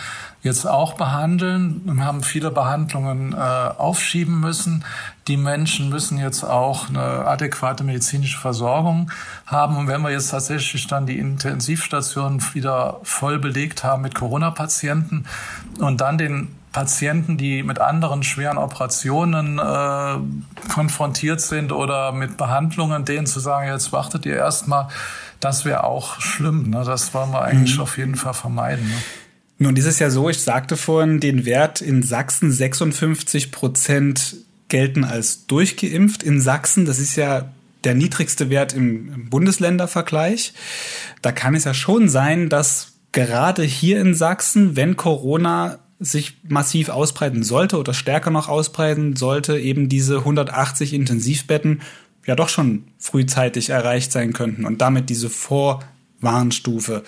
jetzt 0.44 0.66
auch 0.66 0.94
behandeln 0.94 1.82
und 1.86 2.06
haben 2.06 2.24
viele 2.24 2.52
Behandlungen 2.52 3.34
äh, 3.34 3.36
aufschieben 3.36 4.40
müssen. 4.40 4.86
Die 5.28 5.36
Menschen 5.36 5.90
müssen 5.90 6.18
jetzt 6.18 6.46
auch 6.46 6.88
eine 6.88 7.02
adäquate 7.28 7.84
medizinische 7.84 8.40
Versorgung 8.40 9.12
haben. 9.46 9.76
Und 9.76 9.88
wenn 9.88 10.02
wir 10.02 10.12
jetzt 10.12 10.32
tatsächlich 10.32 10.88
dann 10.88 11.06
die 11.06 11.20
Intensivstationen 11.20 12.42
wieder 12.54 13.02
voll 13.04 13.40
belegt 13.40 13.84
haben 13.84 14.04
mit 14.04 14.16
Corona-Patienten 14.16 15.26
und 15.80 16.00
dann 16.00 16.18
den 16.18 16.56
Patienten, 16.74 17.38
die 17.38 17.64
mit 17.64 17.80
anderen 17.80 18.24
schweren 18.24 18.58
Operationen 18.58 19.60
äh, 19.60 20.70
konfrontiert 20.70 21.40
sind 21.40 21.72
oder 21.72 22.12
mit 22.12 22.36
Behandlungen, 22.36 23.06
denen 23.06 23.28
zu 23.28 23.40
sagen, 23.40 23.70
jetzt 23.70 23.94
wartet 23.94 24.26
ihr 24.26 24.36
erstmal, 24.36 24.90
das 25.40 25.64
wäre 25.64 25.84
auch 25.84 26.20
schlimm. 26.20 26.72
Ne? 26.72 26.84
Das 26.86 27.14
wollen 27.14 27.32
wir 27.32 27.44
eigentlich 27.44 27.78
mhm. 27.78 27.84
auf 27.84 27.98
jeden 27.98 28.16
Fall 28.16 28.34
vermeiden. 28.34 28.86
Ne? 28.86 28.96
Nun, 29.60 29.76
ist 29.76 29.86
es 29.86 30.00
ja 30.00 30.10
so, 30.10 30.30
ich 30.30 30.42
sagte 30.42 30.76
vorhin, 30.76 31.20
den 31.20 31.46
Wert 31.46 31.80
in 31.80 32.02
Sachsen 32.02 32.52
56 32.52 33.52
Prozent 33.52 34.36
gelten 34.68 35.04
als 35.04 35.46
durchgeimpft. 35.46 36.24
In 36.24 36.42
Sachsen, 36.42 36.86
das 36.86 36.98
ist 36.98 37.16
ja 37.16 37.46
der 37.84 37.94
niedrigste 37.94 38.50
Wert 38.50 38.74
im 38.74 39.30
Bundesländervergleich. 39.30 40.54
Da 41.22 41.32
kann 41.32 41.54
es 41.54 41.66
ja 41.66 41.74
schon 41.74 42.10
sein, 42.10 42.50
dass 42.50 42.94
gerade 43.12 43.64
hier 43.64 44.02
in 44.02 44.16
Sachsen, 44.16 44.76
wenn 44.76 44.98
Corona 44.98 45.78
sich 46.00 46.38
massiv 46.48 46.90
ausbreiten 46.90 47.44
sollte 47.44 47.78
oder 47.78 47.94
stärker 47.94 48.32
noch 48.32 48.50
ausbreiten 48.50 49.16
sollte, 49.16 49.58
eben 49.60 49.90
diese 49.90 50.20
180 50.20 50.94
Intensivbetten 50.94 51.82
ja 52.26 52.36
doch 52.36 52.50
schon 52.50 52.86
frühzeitig 52.98 53.70
erreicht 53.70 54.12
sein 54.12 54.34
könnten 54.34 54.66
und 54.66 54.82
damit 54.82 55.10
diese 55.10 55.30
Vorwarnstufe 55.30 57.04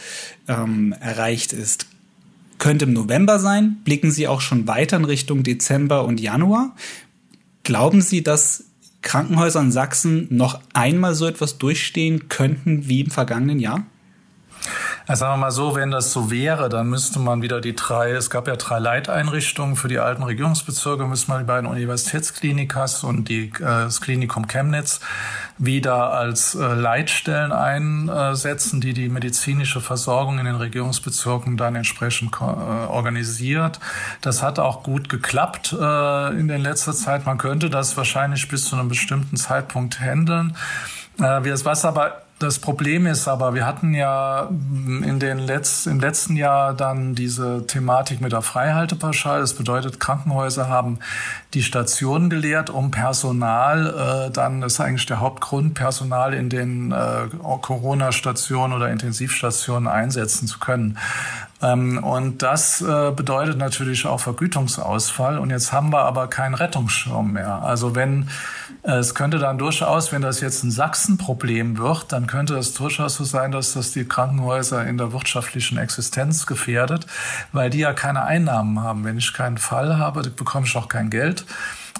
ähm, 0.47 0.93
erreicht 0.99 1.53
ist. 1.53 1.87
Könnte 2.57 2.85
im 2.85 2.93
November 2.93 3.39
sein. 3.39 3.77
Blicken 3.83 4.11
Sie 4.11 4.27
auch 4.27 4.41
schon 4.41 4.67
weiter 4.67 4.97
in 4.97 5.05
Richtung 5.05 5.43
Dezember 5.43 6.05
und 6.05 6.21
Januar. 6.21 6.75
Glauben 7.63 8.01
Sie, 8.01 8.23
dass 8.23 8.65
Krankenhäuser 9.01 9.59
in 9.59 9.71
Sachsen 9.71 10.27
noch 10.29 10.59
einmal 10.73 11.15
so 11.15 11.27
etwas 11.27 11.57
durchstehen 11.57 12.29
könnten 12.29 12.87
wie 12.87 13.01
im 13.01 13.11
vergangenen 13.11 13.59
Jahr? 13.59 13.85
Also 15.07 15.19
sagen 15.19 15.33
wir 15.33 15.37
mal 15.37 15.51
so, 15.51 15.75
wenn 15.75 15.91
das 15.91 16.11
so 16.11 16.31
wäre, 16.31 16.67
dann 16.67 16.87
müsste 16.87 17.19
man 17.19 17.43
wieder 17.43 17.61
die 17.61 17.75
drei, 17.75 18.11
es 18.11 18.31
gab 18.31 18.47
ja 18.47 18.55
drei 18.55 18.79
Leiteinrichtungen 18.79 19.75
für 19.75 19.87
die 19.87 19.99
alten 19.99 20.23
Regierungsbezirke, 20.23 21.05
müsste 21.05 21.29
man 21.29 21.41
die 21.41 21.45
beiden 21.45 21.69
Universitätsklinikas 21.69 23.03
und 23.03 23.29
die, 23.29 23.49
äh, 23.49 23.59
das 23.59 24.01
Klinikum 24.01 24.47
Chemnitz 24.47 25.01
wieder 25.59 26.11
als 26.11 26.55
äh, 26.55 26.73
Leitstellen 26.73 27.51
einsetzen, 27.51 28.81
die 28.81 28.93
die 28.93 29.07
medizinische 29.09 29.79
Versorgung 29.79 30.39
in 30.39 30.45
den 30.45 30.55
Regierungsbezirken 30.55 31.55
dann 31.55 31.75
entsprechend 31.75 32.33
äh, 32.41 32.43
organisiert. 32.43 33.79
Das 34.21 34.41
hat 34.41 34.57
auch 34.57 34.81
gut 34.81 35.07
geklappt 35.09 35.73
in 35.73 36.47
der 36.47 36.59
letzter 36.59 36.93
Zeit. 36.93 37.25
Man 37.25 37.37
könnte 37.37 37.69
das 37.69 37.95
wahrscheinlich 37.97 38.47
bis 38.47 38.65
zu 38.65 38.75
einem 38.75 38.89
bestimmten 38.89 39.37
Zeitpunkt 39.37 39.99
handeln. 39.99 40.55
Was 41.17 41.85
aber 41.85 42.24
das 42.45 42.59
Problem 42.59 43.07
ist 43.07 43.27
aber, 43.27 43.53
wir 43.55 43.65
hatten 43.65 43.93
ja 43.93 44.49
in 44.49 45.19
den 45.19 45.39
Letz-, 45.39 45.87
im 45.89 45.99
letzten 45.99 46.35
Jahr 46.35 46.73
dann 46.73 47.15
diese 47.15 47.65
Thematik 47.67 48.21
mit 48.21 48.31
der 48.31 48.41
Freihaltepauschale. 48.41 49.41
Das 49.41 49.53
bedeutet, 49.53 49.99
Krankenhäuser 49.99 50.69
haben 50.69 50.99
die 51.53 51.63
Stationen 51.63 52.29
geleert, 52.29 52.69
um 52.69 52.91
Personal, 52.91 54.27
äh, 54.27 54.31
dann 54.31 54.61
ist 54.61 54.79
eigentlich 54.79 55.05
der 55.07 55.19
Hauptgrund, 55.19 55.73
Personal 55.73 56.33
in 56.33 56.49
den 56.49 56.91
äh, 56.91 57.27
Corona-Stationen 57.61 58.73
oder 58.73 58.89
Intensivstationen 58.89 59.87
einsetzen 59.87 60.47
zu 60.47 60.59
können. 60.59 60.97
Ähm, 61.61 62.03
und 62.03 62.41
das 62.41 62.81
äh, 62.81 63.11
bedeutet 63.15 63.57
natürlich 63.57 64.05
auch 64.05 64.19
Vergütungsausfall. 64.19 65.37
Und 65.37 65.49
jetzt 65.49 65.71
haben 65.71 65.91
wir 65.91 66.01
aber 66.01 66.27
keinen 66.27 66.53
Rettungsschirm 66.53 67.33
mehr. 67.33 67.63
Also 67.63 67.95
wenn 67.95 68.29
äh, 68.83 68.97
es 68.97 69.15
könnte 69.15 69.39
dann 69.39 69.57
durchaus, 69.57 70.11
wenn 70.11 70.21
das 70.21 70.41
jetzt 70.41 70.63
ein 70.63 70.71
Sachsen-Problem 70.71 71.77
wird, 71.77 72.11
dann 72.11 72.27
könnte 72.27 72.57
es 72.57 72.73
durchaus 72.73 73.15
so 73.15 73.23
sein, 73.23 73.51
dass 73.51 73.73
das 73.73 73.91
die 73.91 74.05
Krankenhäuser 74.05 74.85
in 74.85 74.97
der 74.97 75.13
wirtschaftlichen 75.13 75.77
Existenz 75.77 76.45
gefährdet, 76.45 77.07
weil 77.51 77.69
die 77.69 77.79
ja 77.79 77.93
keine 77.93 78.23
Einnahmen 78.23 78.81
haben. 78.81 79.03
Wenn 79.05 79.17
ich 79.17 79.33
keinen 79.33 79.57
Fall 79.57 79.97
habe, 79.97 80.29
bekomme 80.29 80.65
ich 80.65 80.75
auch 80.75 80.89
kein 80.89 81.09
Geld. 81.09 81.45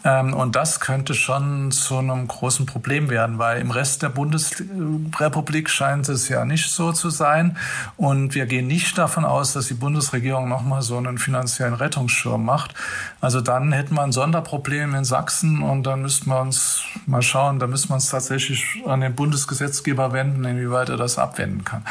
Ähm, 0.05 0.33
und 0.33 0.55
das 0.55 0.79
könnte 0.79 1.15
schon 1.15 1.71
zu 1.71 1.97
einem 1.97 2.27
großen 2.27 2.67
Problem 2.67 3.09
werden, 3.09 3.39
weil 3.39 3.59
im 3.59 3.71
Rest 3.71 4.03
der 4.03 4.09
Bundesrepublik 4.09 5.69
scheint 5.69 6.07
es 6.07 6.29
ja 6.29 6.45
nicht 6.45 6.69
so 6.69 6.91
zu 6.91 7.09
sein. 7.09 7.57
Und 7.97 8.35
wir 8.35 8.45
gehen 8.45 8.67
nicht 8.67 8.97
davon 8.97 9.25
aus, 9.25 9.53
dass 9.53 9.67
die 9.67 9.73
Bundesregierung 9.73 10.47
nochmal 10.47 10.83
so 10.83 10.97
einen 10.97 11.17
finanziellen 11.17 11.73
Rettungsschirm 11.73 12.45
macht. 12.45 12.75
Also 13.19 13.41
dann 13.41 13.71
hätten 13.71 13.95
wir 13.95 14.03
ein 14.03 14.11
Sonderproblem 14.11 14.93
in 14.93 15.03
Sachsen 15.03 15.63
und 15.63 15.83
dann 15.83 16.03
müssten 16.03 16.29
wir 16.29 16.39
uns 16.39 16.83
mal 17.07 17.23
schauen, 17.23 17.57
da 17.57 17.65
müssen 17.65 17.89
wir 17.89 17.95
uns 17.95 18.09
tatsächlich 18.09 18.83
an 18.85 19.01
den 19.01 19.15
Bundesgesetzgeber 19.15 20.13
wenden, 20.13 20.45
inwieweit 20.45 20.89
er 20.89 20.97
das 20.97 21.17
abwenden 21.17 21.65
kann. 21.65 21.83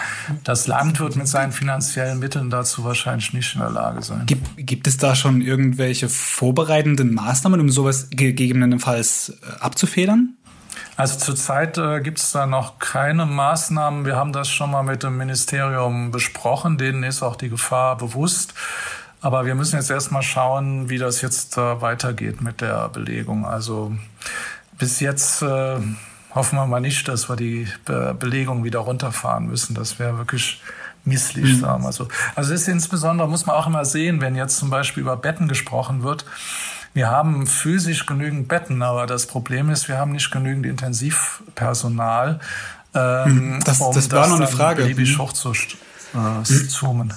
Das 0.44 0.68
Land 0.68 1.00
wird 1.00 1.16
mit 1.16 1.26
seinen 1.26 1.50
finanziellen 1.50 2.20
Mitteln 2.20 2.50
dazu 2.50 2.84
wahrscheinlich 2.84 3.32
nicht 3.32 3.54
in 3.54 3.60
der 3.60 3.70
Lage 3.70 4.02
sein. 4.02 4.26
Gibt, 4.26 4.46
gibt 4.56 4.86
es 4.86 4.98
da 4.98 5.16
schon 5.16 5.40
irgendwelche 5.40 6.08
vorbereitenden 6.08 7.12
Maßnahmen, 7.12 7.60
um 7.60 7.70
sowas 7.70 8.03
gegebenenfalls 8.10 9.30
äh, 9.30 9.60
abzufedern? 9.60 10.36
Also 10.96 11.18
zurzeit 11.18 11.76
äh, 11.78 12.00
gibt 12.00 12.18
es 12.18 12.32
da 12.32 12.46
noch 12.46 12.78
keine 12.78 13.26
Maßnahmen. 13.26 14.04
Wir 14.04 14.16
haben 14.16 14.32
das 14.32 14.48
schon 14.48 14.70
mal 14.70 14.82
mit 14.82 15.02
dem 15.02 15.16
Ministerium 15.16 16.10
besprochen. 16.10 16.78
Denen 16.78 17.02
ist 17.02 17.22
auch 17.22 17.36
die 17.36 17.48
Gefahr 17.48 17.96
bewusst. 17.96 18.54
Aber 19.20 19.46
wir 19.46 19.54
müssen 19.54 19.76
jetzt 19.76 19.90
erstmal 19.90 20.22
schauen, 20.22 20.90
wie 20.90 20.98
das 20.98 21.22
jetzt 21.22 21.56
äh, 21.56 21.80
weitergeht 21.80 22.42
mit 22.42 22.60
der 22.60 22.88
Belegung. 22.90 23.46
Also 23.46 23.92
bis 24.78 25.00
jetzt 25.00 25.42
äh, 25.42 25.78
hoffen 26.34 26.56
wir 26.56 26.66
mal 26.66 26.80
nicht, 26.80 27.08
dass 27.08 27.28
wir 27.28 27.36
die 27.36 27.66
Be 27.84 28.14
Belegung 28.18 28.64
wieder 28.64 28.80
runterfahren 28.80 29.46
müssen. 29.46 29.74
Das 29.74 29.98
wäre 29.98 30.18
wirklich 30.18 30.62
misslich, 31.04 31.54
mhm. 31.54 31.60
sagen 31.60 31.82
wir 31.82 31.92
so. 31.92 32.08
Also 32.34 32.54
es 32.54 32.62
ist 32.62 32.68
insbesondere, 32.68 33.28
muss 33.28 33.46
man 33.46 33.56
auch 33.56 33.66
immer 33.66 33.84
sehen, 33.84 34.20
wenn 34.20 34.36
jetzt 34.36 34.58
zum 34.58 34.70
Beispiel 34.70 35.02
über 35.02 35.16
Betten 35.16 35.48
gesprochen 35.48 36.02
wird. 36.02 36.24
Wir 36.94 37.10
haben 37.10 37.46
physisch 37.46 38.06
genügend 38.06 38.48
Betten, 38.48 38.82
aber 38.82 39.06
das 39.06 39.26
Problem 39.26 39.68
ist, 39.68 39.88
wir 39.88 39.98
haben 39.98 40.12
nicht 40.12 40.30
genügend 40.30 40.64
Intensivpersonal. 40.64 42.40
Ähm, 42.94 43.24
hm, 43.24 43.60
das, 43.64 43.80
um 43.80 43.94
das 43.94 44.10
war 44.10 44.20
das 44.20 44.30
noch 44.30 44.36
eine 44.36 44.46
Frage. 44.46 44.82
Beliebig 44.82 45.10
hm. 45.10 45.18
hochzustellen 45.18 45.84
zoomen. 46.68 47.12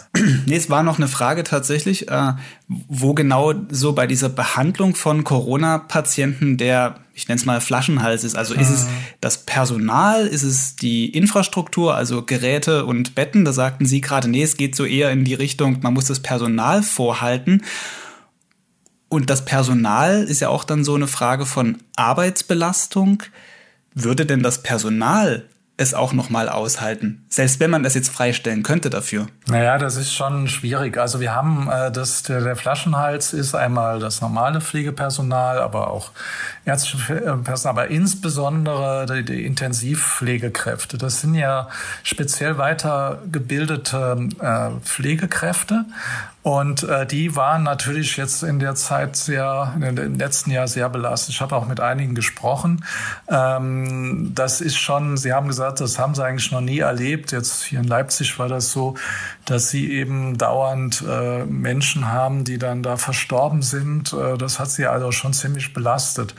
Nee, 0.46 0.56
es 0.56 0.70
war 0.70 0.84
noch 0.84 0.98
eine 0.98 1.08
Frage 1.08 1.44
tatsächlich, 1.44 2.10
äh, 2.10 2.34
wo 2.68 3.14
genau 3.14 3.54
so 3.70 3.94
bei 3.94 4.08
dieser 4.08 4.30
Behandlung 4.30 4.96
von 4.96 5.24
Corona-Patienten 5.24 6.58
der, 6.58 6.96
ich 7.14 7.28
nenne 7.28 7.40
es 7.40 7.46
mal 7.46 7.62
Flaschenhals 7.62 8.24
ist. 8.24 8.36
Also 8.36 8.54
ist 8.56 8.70
es 8.70 8.86
ah. 8.86 8.90
das 9.22 9.46
Personal, 9.46 10.26
ist 10.26 10.44
es 10.44 10.76
die 10.76 11.10
Infrastruktur, 11.10 11.96
also 11.96 12.24
Geräte 12.24 12.86
und 12.86 13.14
Betten? 13.14 13.46
Da 13.46 13.54
sagten 13.54 13.86
Sie 13.86 14.02
gerade, 14.02 14.28
nee, 14.28 14.44
es 14.44 14.58
geht 14.58 14.76
so 14.76 14.86
eher 14.86 15.12
in 15.12 15.26
die 15.26 15.36
Richtung, 15.36 15.78
man 15.82 15.94
muss 15.94 16.06
das 16.06 16.22
Personal 16.22 16.82
vorhalten. 16.82 17.64
Und 19.10 19.30
das 19.30 19.46
Personal 19.46 20.24
ist 20.24 20.42
ja 20.42 20.50
auch 20.50 20.64
dann 20.64 20.84
so 20.84 20.96
eine 20.96 21.08
Frage 21.08 21.46
von 21.46 21.78
Arbeitsbelastung. 21.96 23.24
Würde 23.94 24.26
denn 24.26 24.44
das 24.44 24.64
Personal 24.64 25.46
es 25.80 25.94
auch 25.94 26.12
noch 26.12 26.32
mal 26.32 26.50
aushalten, 26.50 27.24
selbst 27.30 27.60
wenn 27.60 27.70
man 27.70 27.84
das 27.84 27.94
jetzt 27.94 28.10
freistellen 28.10 28.64
könnte 28.64 28.90
dafür. 28.90 29.28
Naja, 29.46 29.78
das 29.78 29.96
ist 29.96 30.12
schon 30.12 30.48
schwierig. 30.48 30.98
Also 30.98 31.20
wir 31.20 31.36
haben 31.36 31.70
äh, 31.72 31.92
das 31.92 32.24
der, 32.24 32.42
der 32.42 32.56
Flaschenhals 32.56 33.32
ist 33.32 33.54
einmal 33.54 34.00
das 34.00 34.20
normale 34.20 34.60
Pflegepersonal, 34.60 35.60
aber 35.60 35.92
auch 35.92 36.12
ärztliche 36.66 37.18
äh, 37.18 37.38
Personal, 37.38 37.84
aber 37.84 37.88
insbesondere 37.92 39.06
die, 39.06 39.24
die 39.24 39.46
Intensivpflegekräfte. 39.46 40.98
Das 40.98 41.22
sind 41.22 41.36
ja 41.36 41.70
speziell 42.02 42.58
weitergebildete 42.58 44.30
äh, 44.40 44.70
Pflegekräfte 44.84 45.86
und 46.48 46.84
äh, 46.84 47.06
die 47.06 47.36
waren 47.36 47.64
natürlich 47.64 48.16
jetzt 48.16 48.42
in 48.42 48.60
der 48.60 48.74
Zeit 48.76 49.18
sehr, 49.18 49.74
in 49.76 49.98
dem 49.98 50.18
letzten 50.18 50.50
Jahr 50.52 50.70
sehr 50.70 50.88
belastet. 50.88 51.36
Ich 51.36 51.42
habe 51.42 51.54
auch 51.54 51.68
mit 51.68 51.82
einigen 51.82 52.16
gesprochen. 52.16 52.86
Ähm, 53.28 54.32
das 54.34 54.62
ist 54.62 54.78
schon, 54.78 55.18
sie 55.18 55.34
haben 55.34 55.50
gesagt, 55.50 55.67
das 55.72 56.00
haben 56.00 56.16
sie 56.16 56.24
eigentlich 56.24 56.52
noch 56.52 56.62
nie 56.62 56.80
erlebt. 56.80 57.32
Jetzt 57.32 57.64
hier 57.64 57.80
in 57.80 57.88
Leipzig 57.88 58.38
war 58.40 58.48
das 58.48 58.72
so, 58.72 58.96
dass 59.46 59.70
sie 59.70 59.92
eben 59.92 60.38
dauernd 60.38 61.04
äh, 61.08 61.46
Menschen 61.46 62.12
haben, 62.12 62.44
die 62.44 62.58
dann 62.58 62.84
da 62.84 62.98
verstorben 62.98 63.62
sind. 63.62 64.14
Äh, 64.14 64.38
das 64.38 64.60
hat 64.60 64.70
sie 64.72 64.86
also 64.86 65.12
schon 65.12 65.34
ziemlich 65.34 65.74
belastet. 65.74 66.36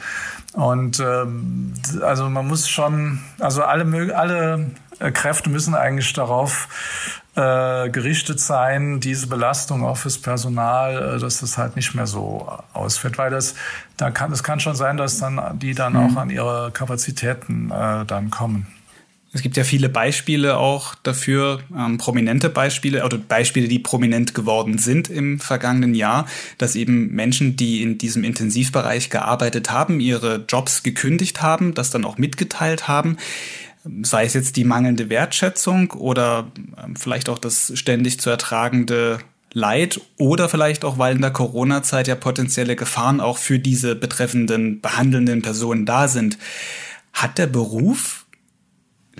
Und 0.53 1.01
ähm, 1.01 1.75
also 2.03 2.29
man 2.29 2.47
muss 2.47 2.69
schon, 2.69 3.21
also 3.39 3.63
alle, 3.63 4.17
alle 4.17 4.71
Kräfte 4.99 5.51
müssen 5.51 5.75
eigentlich 5.75 6.13
darauf 6.13 6.69
äh, 7.39 7.89
gerichtet 7.91 8.41
sein, 8.41 8.99
diese 8.99 9.29
Belastung 9.29 9.85
auch 9.85 9.97
fürs 9.97 10.19
Personal, 10.19 11.17
äh, 11.17 11.19
dass 11.21 11.41
das 11.41 11.57
halt 11.57 11.77
nicht 11.77 11.95
mehr 11.95 12.09
so 12.09 12.51
ausfällt, 12.73 13.17
weil 13.17 13.31
das, 13.31 13.55
da 13.97 14.11
kann, 14.11 14.33
es 14.33 14.43
kann 14.43 14.59
schon 14.59 14.75
sein, 14.75 14.97
dass 14.97 15.19
dann 15.19 15.59
die 15.59 15.75
dann 15.75 15.93
mhm. 15.93 15.99
auch 15.99 16.17
an 16.17 16.31
ihre 16.31 16.73
Kapazitäten 16.73 17.71
äh, 17.71 18.05
dann 18.07 18.31
kommen. 18.31 18.67
Es 19.33 19.43
gibt 19.43 19.59
ja 19.59 19.65
viele 19.65 19.91
Beispiele 19.91 20.57
auch 20.57 20.95
dafür, 20.95 21.61
ähm, 21.77 21.99
prominente 21.99 22.49
Beispiele 22.49 23.05
oder 23.05 23.19
Beispiele, 23.19 23.69
die 23.69 23.79
prominent 23.79 24.35
geworden 24.35 24.79
sind 24.79 25.11
im 25.11 25.39
vergangenen 25.39 25.95
Jahr, 25.95 26.27
dass 26.57 26.77
eben 26.77 27.15
Menschen, 27.15 27.55
die 27.57 27.83
in 27.83 27.99
diesem 27.99 28.25
Intensivbereich 28.25 29.11
gearbeitet 29.11 29.71
haben, 29.71 30.01
ihre 30.01 30.47
Jobs 30.49 30.83
gekündigt 30.83 31.43
haben, 31.43 31.75
das 31.75 31.91
dann 31.91 32.05
auch 32.05 32.17
mitgeteilt 32.17 32.89
haben 32.89 33.19
sei 34.03 34.25
es 34.25 34.35
jetzt 34.35 34.57
die 34.57 34.65
mangelnde 34.65 35.09
Wertschätzung 35.09 35.93
oder 35.93 36.51
ähm, 36.83 36.97
vielleicht 36.97 37.29
auch 37.29 37.39
das 37.39 37.73
ständig 37.75 38.21
zu 38.21 38.29
ertragende 38.29 39.19
Leid 39.53 40.01
oder 40.19 40.49
vielleicht 40.49 40.85
auch, 40.85 40.99
weil 40.99 41.17
in 41.17 41.23
der 41.23 41.31
Corona-Zeit 41.31 42.07
ja 42.07 42.15
potenzielle 42.15 42.77
Gefahren 42.77 43.21
auch 43.21 43.39
für 43.39 43.59
diese 43.59 43.95
betreffenden 43.95 44.81
behandelnden 44.81 45.43
Personen 45.43 45.87
da 45.87 46.07
sind. 46.07 46.39
Hat 47.13 47.39
der 47.39 47.47
Beruf 47.47 48.18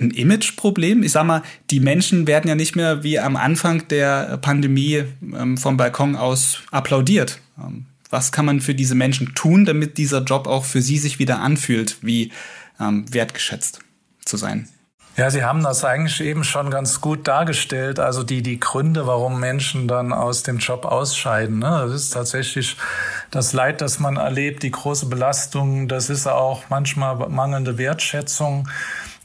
ein 0.01 0.11
Imageproblem? 0.11 1.03
Ich 1.03 1.11
sag 1.11 1.25
mal, 1.25 1.43
die 1.69 1.79
Menschen 1.79 2.27
werden 2.27 2.47
ja 2.47 2.55
nicht 2.55 2.75
mehr 2.75 3.03
wie 3.03 3.19
am 3.19 3.35
Anfang 3.35 3.87
der 3.87 4.37
Pandemie 4.37 5.03
ähm, 5.21 5.57
vom 5.57 5.77
Balkon 5.77 6.15
aus 6.15 6.61
applaudiert. 6.71 7.39
Ähm, 7.57 7.85
was 8.09 8.31
kann 8.31 8.45
man 8.45 8.59
für 8.61 8.73
diese 8.73 8.95
Menschen 8.95 9.35
tun, 9.35 9.65
damit 9.65 9.97
dieser 9.97 10.23
Job 10.23 10.47
auch 10.47 10.65
für 10.65 10.81
sie 10.81 10.97
sich 10.97 11.19
wieder 11.19 11.39
anfühlt, 11.39 11.97
wie 12.01 12.31
ähm, 12.79 13.05
wertgeschätzt? 13.13 13.81
zu 14.29 14.37
sein. 14.37 14.69
Ja, 15.17 15.29
Sie 15.29 15.43
haben 15.43 15.63
das 15.63 15.83
eigentlich 15.83 16.21
eben 16.21 16.45
schon 16.45 16.69
ganz 16.69 17.01
gut 17.01 17.27
dargestellt. 17.27 17.99
Also 17.99 18.23
die, 18.23 18.41
die 18.41 18.59
Gründe, 18.59 19.05
warum 19.05 19.39
Menschen 19.39 19.87
dann 19.89 20.13
aus 20.13 20.43
dem 20.43 20.59
Job 20.59 20.85
ausscheiden. 20.85 21.59
Ne? 21.59 21.83
Das 21.83 21.91
ist 21.91 22.11
tatsächlich 22.11 22.77
das 23.29 23.51
Leid, 23.51 23.81
das 23.81 23.99
man 23.99 24.15
erlebt, 24.15 24.63
die 24.63 24.71
große 24.71 25.07
Belastung, 25.07 25.89
das 25.89 26.09
ist 26.09 26.25
auch 26.25 26.63
manchmal 26.69 27.17
mangelnde 27.27 27.77
Wertschätzung. 27.77 28.69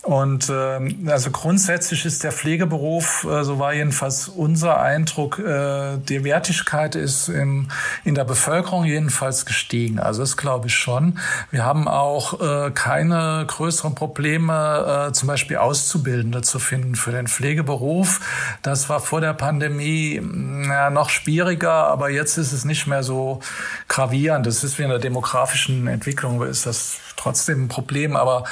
Und 0.05 0.51
äh, 0.51 1.11
also 1.11 1.31
grundsätzlich 1.31 2.05
ist 2.05 2.25
der 2.25 2.33
Pflegeberuf, 2.33 3.25
äh, 3.25 3.43
so 3.43 3.59
war 3.59 3.73
jedenfalls 3.73 4.29
unser 4.29 4.79
Eindruck, 4.79 5.39
äh, 5.39 5.97
die 5.97 6.25
Wertigkeit 6.25 6.95
ist 6.95 7.29
im, 7.29 7.69
in 8.05 8.15
der 8.15 8.25
Bevölkerung 8.25 8.85
jedenfalls 8.85 9.47
gestiegen. 9.47 9.99
Also 9.99 10.21
das 10.21 10.37
glaube 10.37 10.67
ich 10.67 10.75
schon. 10.75 11.19
Wir 11.51 11.65
haben 11.65 11.89
auch 11.89 12.39
äh, 12.39 12.71
keine 12.73 13.45
größeren 13.47 13.95
Probleme, 13.95 15.09
äh, 15.09 15.13
zum 15.13 15.27
Beispiel 15.27 15.57
Auszubildende 15.57 16.43
zu 16.43 16.59
finden 16.59 16.97
für 16.97 17.11
den 17.11 17.27
Pflegeberuf. 17.27 18.21
Das 18.61 18.91
war 18.91 19.01
vor 19.01 19.23
der 19.23 19.33
Pandemie 19.33 20.21
ja, 20.69 20.91
noch 20.91 21.09
schwieriger, 21.09 21.89
aber 21.89 22.11
jetzt 22.11 22.37
ist 22.37 22.53
es 22.53 22.67
nicht 22.67 22.87
mehr 22.87 23.03
so 23.03 23.41
gravierend. 23.89 24.45
Das 24.47 24.65
ist 24.65 24.79
wie 24.79 24.83
in 24.83 24.91
der 24.91 24.99
demografischen 24.99 25.87
Entwicklung, 25.87 26.43
ist 26.43 26.67
das 26.67 26.99
trotzdem 27.25 27.65
ein 27.65 27.69
Problem, 27.69 28.17
aber 28.17 28.45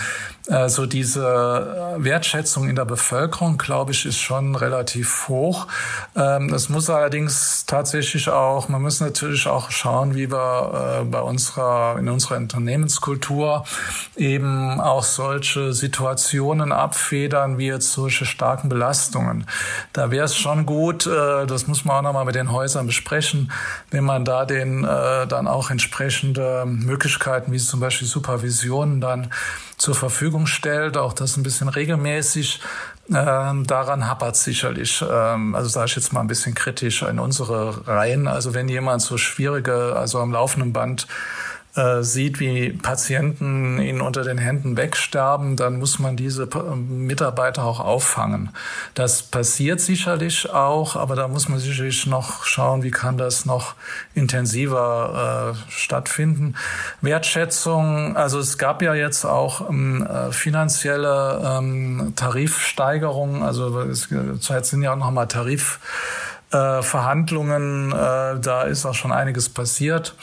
äh, 0.48 0.68
so 0.68 0.86
diese 0.86 1.94
Wertschätzung 1.98 2.68
in 2.68 2.74
der 2.74 2.84
Bevölkerung, 2.84 3.58
glaube 3.58 3.92
ich, 3.92 4.06
ist 4.06 4.18
schon 4.18 4.56
relativ 4.56 5.28
hoch. 5.28 5.68
Ähm, 6.16 6.48
das 6.48 6.68
muss 6.68 6.90
allerdings 6.90 7.64
tatsächlich 7.66 8.28
auch, 8.28 8.68
man 8.68 8.82
muss 8.82 9.00
natürlich 9.00 9.46
auch 9.46 9.70
schauen, 9.70 10.16
wie 10.16 10.32
wir 10.32 11.02
äh, 11.02 11.04
bei 11.04 11.20
unserer, 11.20 11.96
in 11.98 12.08
unserer 12.08 12.38
Unternehmenskultur 12.38 13.64
eben 14.16 14.80
auch 14.80 15.04
solche 15.04 15.72
Situationen 15.72 16.72
abfedern, 16.72 17.58
wie 17.58 17.68
jetzt 17.68 17.92
solche 17.92 18.24
starken 18.24 18.68
Belastungen. 18.68 19.46
Da 19.92 20.10
wäre 20.10 20.24
es 20.24 20.36
schon 20.36 20.66
gut, 20.66 21.06
äh, 21.06 21.46
das 21.46 21.68
muss 21.68 21.84
man 21.84 21.98
auch 21.98 22.02
nochmal 22.02 22.24
mit 22.24 22.34
den 22.34 22.50
Häusern 22.50 22.86
besprechen, 22.86 23.52
wenn 23.90 24.04
man 24.04 24.24
da 24.24 24.44
den 24.44 24.82
äh, 24.82 25.26
dann 25.28 25.46
auch 25.46 25.70
entsprechende 25.70 26.64
Möglichkeiten, 26.66 27.52
wie 27.52 27.58
zum 27.58 27.78
Beispiel 27.78 28.08
Supervisionen 28.62 29.00
dann 29.00 29.30
zur 29.76 29.94
Verfügung 29.94 30.46
stellt, 30.46 30.96
auch 30.96 31.12
das 31.12 31.36
ein 31.36 31.42
bisschen 31.42 31.68
regelmäßig. 31.68 32.60
Ähm, 33.12 33.66
daran 33.66 34.06
hapert 34.06 34.36
sicherlich. 34.36 35.04
Ähm, 35.08 35.54
also 35.54 35.68
sage 35.68 35.86
ich 35.86 35.96
jetzt 35.96 36.12
mal 36.12 36.20
ein 36.20 36.28
bisschen 36.28 36.54
kritisch 36.54 37.02
in 37.02 37.18
unsere 37.18 37.86
Reihen. 37.86 38.28
Also 38.28 38.54
wenn 38.54 38.68
jemand 38.68 39.02
so 39.02 39.18
schwierige, 39.18 39.96
also 39.96 40.20
am 40.20 40.32
laufenden 40.32 40.72
Band 40.72 41.08
äh, 41.74 42.02
sieht, 42.02 42.38
wie 42.38 42.70
Patienten 42.70 43.80
ihnen 43.80 44.02
unter 44.02 44.24
den 44.24 44.36
Händen 44.36 44.76
wegsterben, 44.76 45.56
dann 45.56 45.78
muss 45.78 45.98
man 45.98 46.16
diese 46.16 46.46
Mitarbeiter 46.76 47.64
auch 47.64 47.80
auffangen. 47.80 48.50
Das 48.92 49.22
passiert 49.22 49.80
sicherlich 49.80 50.50
auch, 50.50 50.96
aber 50.96 51.16
da 51.16 51.28
muss 51.28 51.48
man 51.48 51.58
sicherlich 51.58 52.06
noch 52.06 52.44
schauen, 52.44 52.82
wie 52.82 52.90
kann 52.90 53.16
das 53.16 53.46
noch 53.46 53.74
intensiver 54.14 55.54
äh, 55.54 55.56
stattfinden. 55.72 56.56
Wertschätzung, 57.00 58.18
also 58.18 58.38
es 58.38 58.58
gab 58.58 58.82
ja 58.82 58.92
jetzt 58.92 59.24
auch 59.24 59.70
ähm, 59.70 60.06
äh, 60.06 60.30
finanzielle 60.30 61.40
ähm, 61.42 62.12
Tarifsteigerungen, 62.16 63.42
also 63.42 63.80
es, 63.80 64.10
zurzeit 64.10 64.66
sind 64.66 64.82
ja 64.82 64.92
auch 64.92 64.98
nochmal 64.98 65.26
Tarifverhandlungen, 65.26 67.92
äh, 67.92 68.40
da 68.40 68.64
ist 68.64 68.84
auch 68.84 68.94
schon 68.94 69.12
einiges 69.12 69.48
passiert. 69.48 70.14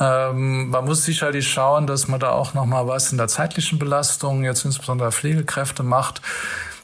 Ähm, 0.00 0.70
man 0.70 0.86
muss 0.86 1.04
sicherlich 1.04 1.48
schauen, 1.48 1.86
dass 1.86 2.08
man 2.08 2.18
da 2.18 2.30
auch 2.30 2.54
noch 2.54 2.64
mal 2.64 2.88
was 2.88 3.12
in 3.12 3.18
der 3.18 3.28
zeitlichen 3.28 3.78
Belastung, 3.78 4.44
jetzt 4.44 4.64
insbesondere 4.64 5.12
Pflegekräfte 5.12 5.82
macht. 5.82 6.22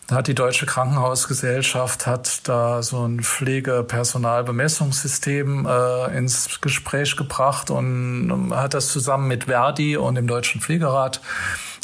Da 0.07 0.17
hat 0.17 0.27
die 0.29 0.35
Deutsche 0.37 0.67
Krankenhausgesellschaft 0.67 2.07
hat 2.07 2.47
da 2.47 2.83
so 2.83 3.05
ein 3.05 3.23
Pflegepersonalbemessungssystem 3.23 5.67
äh, 5.67 6.17
ins 6.17 6.61
Gespräch 6.61 7.17
gebracht 7.17 7.71
und 7.71 8.53
hat 8.55 8.75
das 8.75 8.89
zusammen 8.89 9.27
mit 9.27 9.45
Verdi 9.45 9.97
und 9.97 10.15
dem 10.15 10.27
Deutschen 10.29 10.61
Pflegerat 10.61 11.23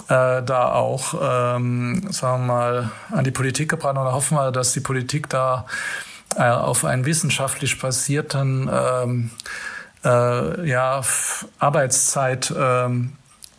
äh, 0.09 0.43
da 0.43 0.73
auch, 0.73 1.15
ähm, 1.21 2.13
sagen 2.13 2.47
wir 2.47 2.55
mal, 2.55 2.91
an 3.11 3.25
die 3.25 3.33
Politik 3.33 3.71
gebracht. 3.71 3.97
Und 3.97 4.05
da 4.05 4.13
hoffen 4.13 4.37
wir, 4.37 4.53
dass 4.53 4.73
die 4.73 4.81
Politik 4.81 5.29
da 5.29 5.67
äh, 6.37 6.49
auf 6.49 6.85
einen 6.85 7.05
wissenschaftlich 7.05 7.81
basierten 7.81 8.71
ähm, 8.73 9.33
äh, 10.05 10.69
ja, 10.69 11.03
Arbeitszeit 11.59 12.53
ähm, 12.57 13.13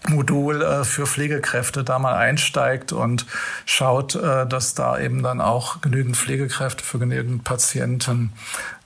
äh, 0.10 0.84
für 0.84 1.06
Pflegekräfte 1.06 1.84
da 1.84 2.00
mal 2.00 2.16
einsteigt 2.16 2.92
und 2.92 3.26
schaut, 3.66 4.16
äh, 4.16 4.46
dass 4.46 4.74
da 4.74 5.00
eben 5.00 5.24
dann 5.24 5.42
auch 5.42 5.82
genügend 5.82 6.18
Pflegekräfte 6.18 6.84
für 6.84 7.00
genügend 7.00 7.44
Patienten 7.44 8.34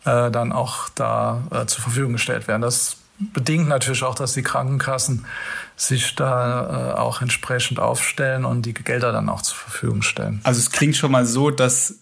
äh, 0.06 0.30
dann 0.32 0.52
auch 0.52 0.90
da 0.90 1.44
äh, 1.52 1.66
zur 1.66 1.84
Verfügung 1.84 2.14
gestellt 2.14 2.48
werden. 2.48 2.62
Das 2.62 2.98
bedingt 3.20 3.68
natürlich 3.68 4.04
auch, 4.04 4.16
dass 4.16 4.34
die 4.34 4.44
Krankenkassen 4.44 5.26
sich 5.76 6.16
da 6.16 6.94
äh, 6.94 7.00
auch 7.00 7.22
entsprechend 7.22 7.80
aufstellen 7.80 8.46
und 8.46 8.66
die 8.66 8.74
Gelder 8.74 9.12
dann 9.12 9.30
auch 9.30 9.42
zur 9.42 9.58
Verfügung 9.58 10.02
stellen. 10.04 10.40
Also 10.44 10.60
es 10.60 10.72
klingt 10.72 10.96
schon 10.96 11.12
mal 11.12 11.26
so, 11.26 11.50
dass 11.50 12.00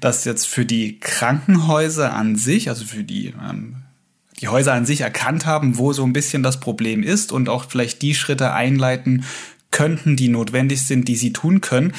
das 0.00 0.24
jetzt 0.24 0.46
für 0.46 0.66
die 0.66 1.00
Krankenhäuser 1.00 2.12
an 2.12 2.36
sich, 2.36 2.68
also 2.68 2.84
für 2.84 3.04
die 3.04 3.28
ähm, 3.28 3.82
die 4.40 4.48
Häuser 4.48 4.72
an 4.72 4.86
sich 4.86 5.00
erkannt 5.00 5.46
haben, 5.46 5.78
wo 5.78 5.92
so 5.92 6.04
ein 6.04 6.12
bisschen 6.12 6.42
das 6.42 6.60
Problem 6.60 7.02
ist 7.02 7.32
und 7.32 7.48
auch 7.48 7.66
vielleicht 7.68 8.02
die 8.02 8.14
Schritte 8.14 8.52
einleiten 8.52 9.24
könnten, 9.70 10.16
die 10.16 10.28
notwendig 10.28 10.82
sind, 10.82 11.08
die 11.08 11.16
sie 11.16 11.32
tun 11.32 11.60
können. 11.60 11.92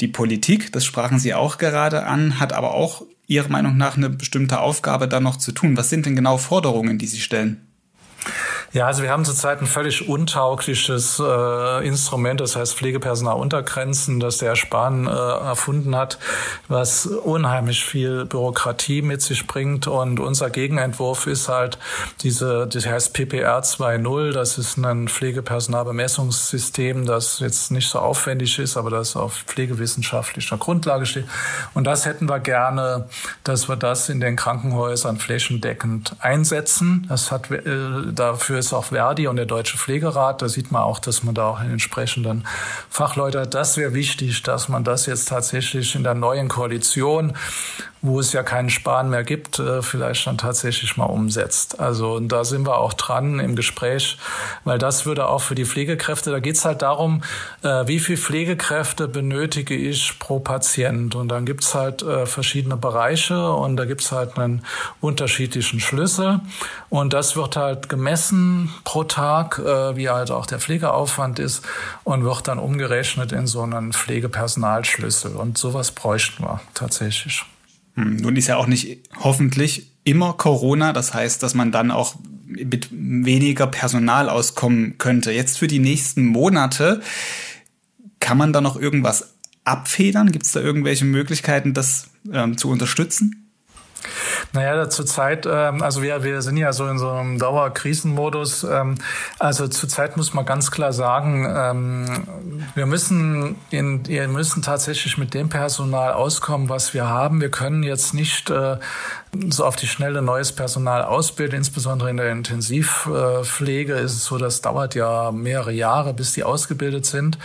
Die 0.00 0.08
Politik, 0.08 0.72
das 0.72 0.84
sprachen 0.84 1.18
Sie 1.18 1.32
auch 1.32 1.58
gerade 1.58 2.04
an, 2.04 2.40
hat 2.40 2.52
aber 2.52 2.74
auch 2.74 3.04
Ihrer 3.28 3.48
Meinung 3.48 3.76
nach 3.76 3.96
eine 3.96 4.10
bestimmte 4.10 4.60
Aufgabe 4.60 5.08
da 5.08 5.20
noch 5.20 5.36
zu 5.36 5.52
tun. 5.52 5.76
Was 5.76 5.90
sind 5.90 6.06
denn 6.06 6.16
genau 6.16 6.38
Forderungen, 6.38 6.98
die 6.98 7.06
Sie 7.06 7.20
stellen? 7.20 7.71
Ja, 8.74 8.86
also 8.86 9.02
wir 9.02 9.10
haben 9.10 9.26
zurzeit 9.26 9.60
ein 9.60 9.66
völlig 9.66 10.08
untaugliches 10.08 11.22
äh, 11.22 11.86
Instrument, 11.86 12.40
das 12.40 12.56
heißt 12.56 12.74
Pflegepersonal 12.74 13.36
Untergrenzen, 13.36 14.18
das 14.18 14.38
der 14.38 14.56
Spahn 14.56 15.06
äh, 15.06 15.10
erfunden 15.10 15.94
hat, 15.94 16.18
was 16.68 17.04
unheimlich 17.04 17.84
viel 17.84 18.24
Bürokratie 18.24 19.02
mit 19.02 19.20
sich 19.20 19.46
bringt. 19.46 19.88
Und 19.88 20.20
unser 20.20 20.48
Gegenentwurf 20.48 21.26
ist 21.26 21.50
halt 21.50 21.76
diese, 22.22 22.66
das 22.66 22.86
heißt 22.86 23.12
PPR 23.12 23.60
2.0, 23.60 24.32
das 24.32 24.56
ist 24.56 24.78
ein 24.78 25.06
Pflegepersonalbemessungssystem, 25.06 27.04
das 27.04 27.40
jetzt 27.40 27.72
nicht 27.72 27.90
so 27.90 27.98
aufwendig 27.98 28.58
ist, 28.58 28.78
aber 28.78 28.88
das 28.88 29.16
auf 29.16 29.44
pflegewissenschaftlicher 29.48 30.56
Grundlage 30.56 31.04
steht. 31.04 31.26
Und 31.74 31.84
das 31.84 32.06
hätten 32.06 32.26
wir 32.26 32.40
gerne, 32.40 33.06
dass 33.44 33.68
wir 33.68 33.76
das 33.76 34.08
in 34.08 34.20
den 34.20 34.36
Krankenhäusern 34.36 35.18
flächendeckend 35.18 36.16
einsetzen. 36.20 37.04
Das 37.10 37.30
hat 37.30 37.50
äh, 37.50 37.66
dafür 38.14 38.61
ist 38.66 38.72
auch 38.72 38.86
Verdi 38.86 39.26
und 39.26 39.36
der 39.36 39.46
Deutsche 39.46 39.76
Pflegerat. 39.76 40.42
Da 40.42 40.48
sieht 40.48 40.70
man 40.70 40.82
auch, 40.82 40.98
dass 40.98 41.22
man 41.22 41.34
da 41.34 41.46
auch 41.48 41.60
einen 41.60 41.72
entsprechenden 41.72 42.46
Fachleute 42.88 43.40
hat. 43.40 43.54
Das 43.54 43.76
wäre 43.76 43.94
wichtig, 43.94 44.42
dass 44.42 44.68
man 44.68 44.84
das 44.84 45.06
jetzt 45.06 45.28
tatsächlich 45.28 45.94
in 45.94 46.04
der 46.04 46.14
neuen 46.14 46.48
Koalition 46.48 47.34
wo 48.02 48.18
es 48.18 48.32
ja 48.32 48.42
keinen 48.42 48.68
Sparen 48.68 49.10
mehr 49.10 49.22
gibt, 49.22 49.60
äh, 49.60 49.80
vielleicht 49.80 50.26
dann 50.26 50.36
tatsächlich 50.36 50.96
mal 50.96 51.06
umsetzt. 51.06 51.78
Also 51.78 52.14
und 52.14 52.28
da 52.28 52.44
sind 52.44 52.66
wir 52.66 52.78
auch 52.78 52.92
dran 52.94 53.38
im 53.38 53.54
Gespräch, 53.54 54.18
weil 54.64 54.78
das 54.78 55.06
würde 55.06 55.28
auch 55.28 55.40
für 55.40 55.54
die 55.54 55.64
Pflegekräfte, 55.64 56.32
da 56.32 56.40
geht's 56.40 56.64
halt 56.64 56.82
darum, 56.82 57.22
äh, 57.62 57.86
wie 57.86 58.00
viel 58.00 58.16
Pflegekräfte 58.16 59.06
benötige 59.06 59.76
ich 59.76 60.18
pro 60.18 60.40
Patient. 60.40 61.14
Und 61.14 61.28
dann 61.28 61.46
gibt's 61.46 61.74
halt 61.76 62.02
äh, 62.02 62.26
verschiedene 62.26 62.76
Bereiche 62.76 63.52
und 63.52 63.76
da 63.76 63.84
gibt's 63.84 64.10
halt 64.10 64.36
einen 64.36 64.64
unterschiedlichen 65.00 65.78
Schlüssel. 65.78 66.40
Und 66.90 67.12
das 67.12 67.36
wird 67.36 67.56
halt 67.56 67.88
gemessen 67.88 68.51
pro 68.84 69.04
Tag, 69.04 69.58
wie 69.58 70.08
halt 70.08 70.30
auch 70.30 70.46
der 70.46 70.58
Pflegeaufwand 70.58 71.38
ist 71.38 71.62
und 72.04 72.24
wird 72.24 72.48
dann 72.48 72.58
umgerechnet 72.58 73.32
in 73.32 73.46
so 73.46 73.62
einen 73.62 73.92
Pflegepersonalschlüssel. 73.92 75.36
Und 75.36 75.58
sowas 75.58 75.92
bräuchten 75.92 76.42
wir 76.44 76.60
tatsächlich. 76.74 77.44
Hm, 77.94 78.16
nun 78.16 78.36
ist 78.36 78.48
ja 78.48 78.56
auch 78.56 78.66
nicht 78.66 78.98
hoffentlich 79.20 79.90
immer 80.04 80.32
Corona. 80.34 80.92
Das 80.92 81.14
heißt, 81.14 81.42
dass 81.42 81.54
man 81.54 81.72
dann 81.72 81.90
auch 81.90 82.16
mit 82.46 82.88
weniger 82.90 83.66
Personal 83.66 84.28
auskommen 84.28 84.98
könnte. 84.98 85.32
Jetzt 85.32 85.58
für 85.58 85.68
die 85.68 85.78
nächsten 85.78 86.26
Monate 86.26 87.00
kann 88.20 88.38
man 88.38 88.52
da 88.52 88.60
noch 88.60 88.80
irgendwas 88.80 89.34
abfedern? 89.64 90.32
Gibt 90.32 90.46
es 90.46 90.52
da 90.52 90.60
irgendwelche 90.60 91.04
Möglichkeiten, 91.04 91.74
das 91.74 92.10
ähm, 92.32 92.56
zu 92.56 92.68
unterstützen? 92.70 93.41
Naja, 94.54 94.90
zurzeit, 94.90 95.46
ähm, 95.50 95.82
also 95.82 96.02
wir, 96.02 96.22
wir 96.24 96.42
sind 96.42 96.58
ja 96.58 96.74
so 96.74 96.86
in 96.86 96.98
so 96.98 97.10
einem 97.10 97.38
Dauerkrisenmodus. 97.38 98.64
Ähm, 98.64 98.96
also 99.38 99.66
zurzeit 99.66 100.18
muss 100.18 100.34
man 100.34 100.44
ganz 100.44 100.70
klar 100.70 100.92
sagen, 100.92 101.46
ähm, 101.48 102.24
wir 102.74 102.84
müssen, 102.84 103.56
in, 103.70 104.06
wir 104.06 104.28
müssen 104.28 104.60
tatsächlich 104.62 105.16
mit 105.16 105.32
dem 105.32 105.48
Personal 105.48 106.12
auskommen, 106.12 106.68
was 106.68 106.92
wir 106.92 107.08
haben. 107.08 107.40
Wir 107.40 107.50
können 107.50 107.82
jetzt 107.82 108.12
nicht 108.12 108.50
äh, 108.50 108.76
so 109.48 109.64
auf 109.64 109.76
die 109.76 109.86
schnelle 109.86 110.20
neues 110.20 110.52
Personal 110.52 111.02
ausbilden, 111.04 111.56
insbesondere 111.56 112.10
in 112.10 112.18
der 112.18 112.30
Intensivpflege 112.30 113.94
ist 113.94 114.12
es 114.12 114.26
so, 114.26 114.36
das 114.36 114.60
dauert 114.60 114.94
ja 114.94 115.32
mehrere 115.32 115.72
Jahre, 115.72 116.12
bis 116.12 116.32
die 116.32 116.44
ausgebildet 116.44 117.06
sind. 117.06 117.38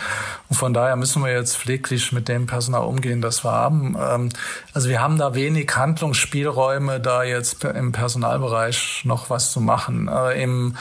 Und 0.50 0.56
von 0.56 0.74
daher 0.74 0.96
müssen 0.96 1.24
wir 1.24 1.32
jetzt 1.32 1.56
pfleglich 1.56 2.12
mit 2.12 2.28
dem 2.28 2.46
Personal 2.46 2.82
umgehen, 2.82 3.22
das 3.22 3.42
wir 3.42 3.52
haben. 3.52 3.96
Ähm, 3.98 4.28
also 4.74 4.90
wir 4.90 5.00
haben 5.00 5.16
da 5.16 5.34
wenig 5.34 5.74
Handlungsspielräume, 5.74 7.00
da 7.00 7.22
jetzt 7.22 7.64
im 7.64 7.92
Personalbereich 7.92 9.02
noch 9.04 9.30
was 9.30 9.50
zu 9.50 9.62
machen. 9.62 10.08
Äh, 10.08 10.42
Im, 10.42 10.76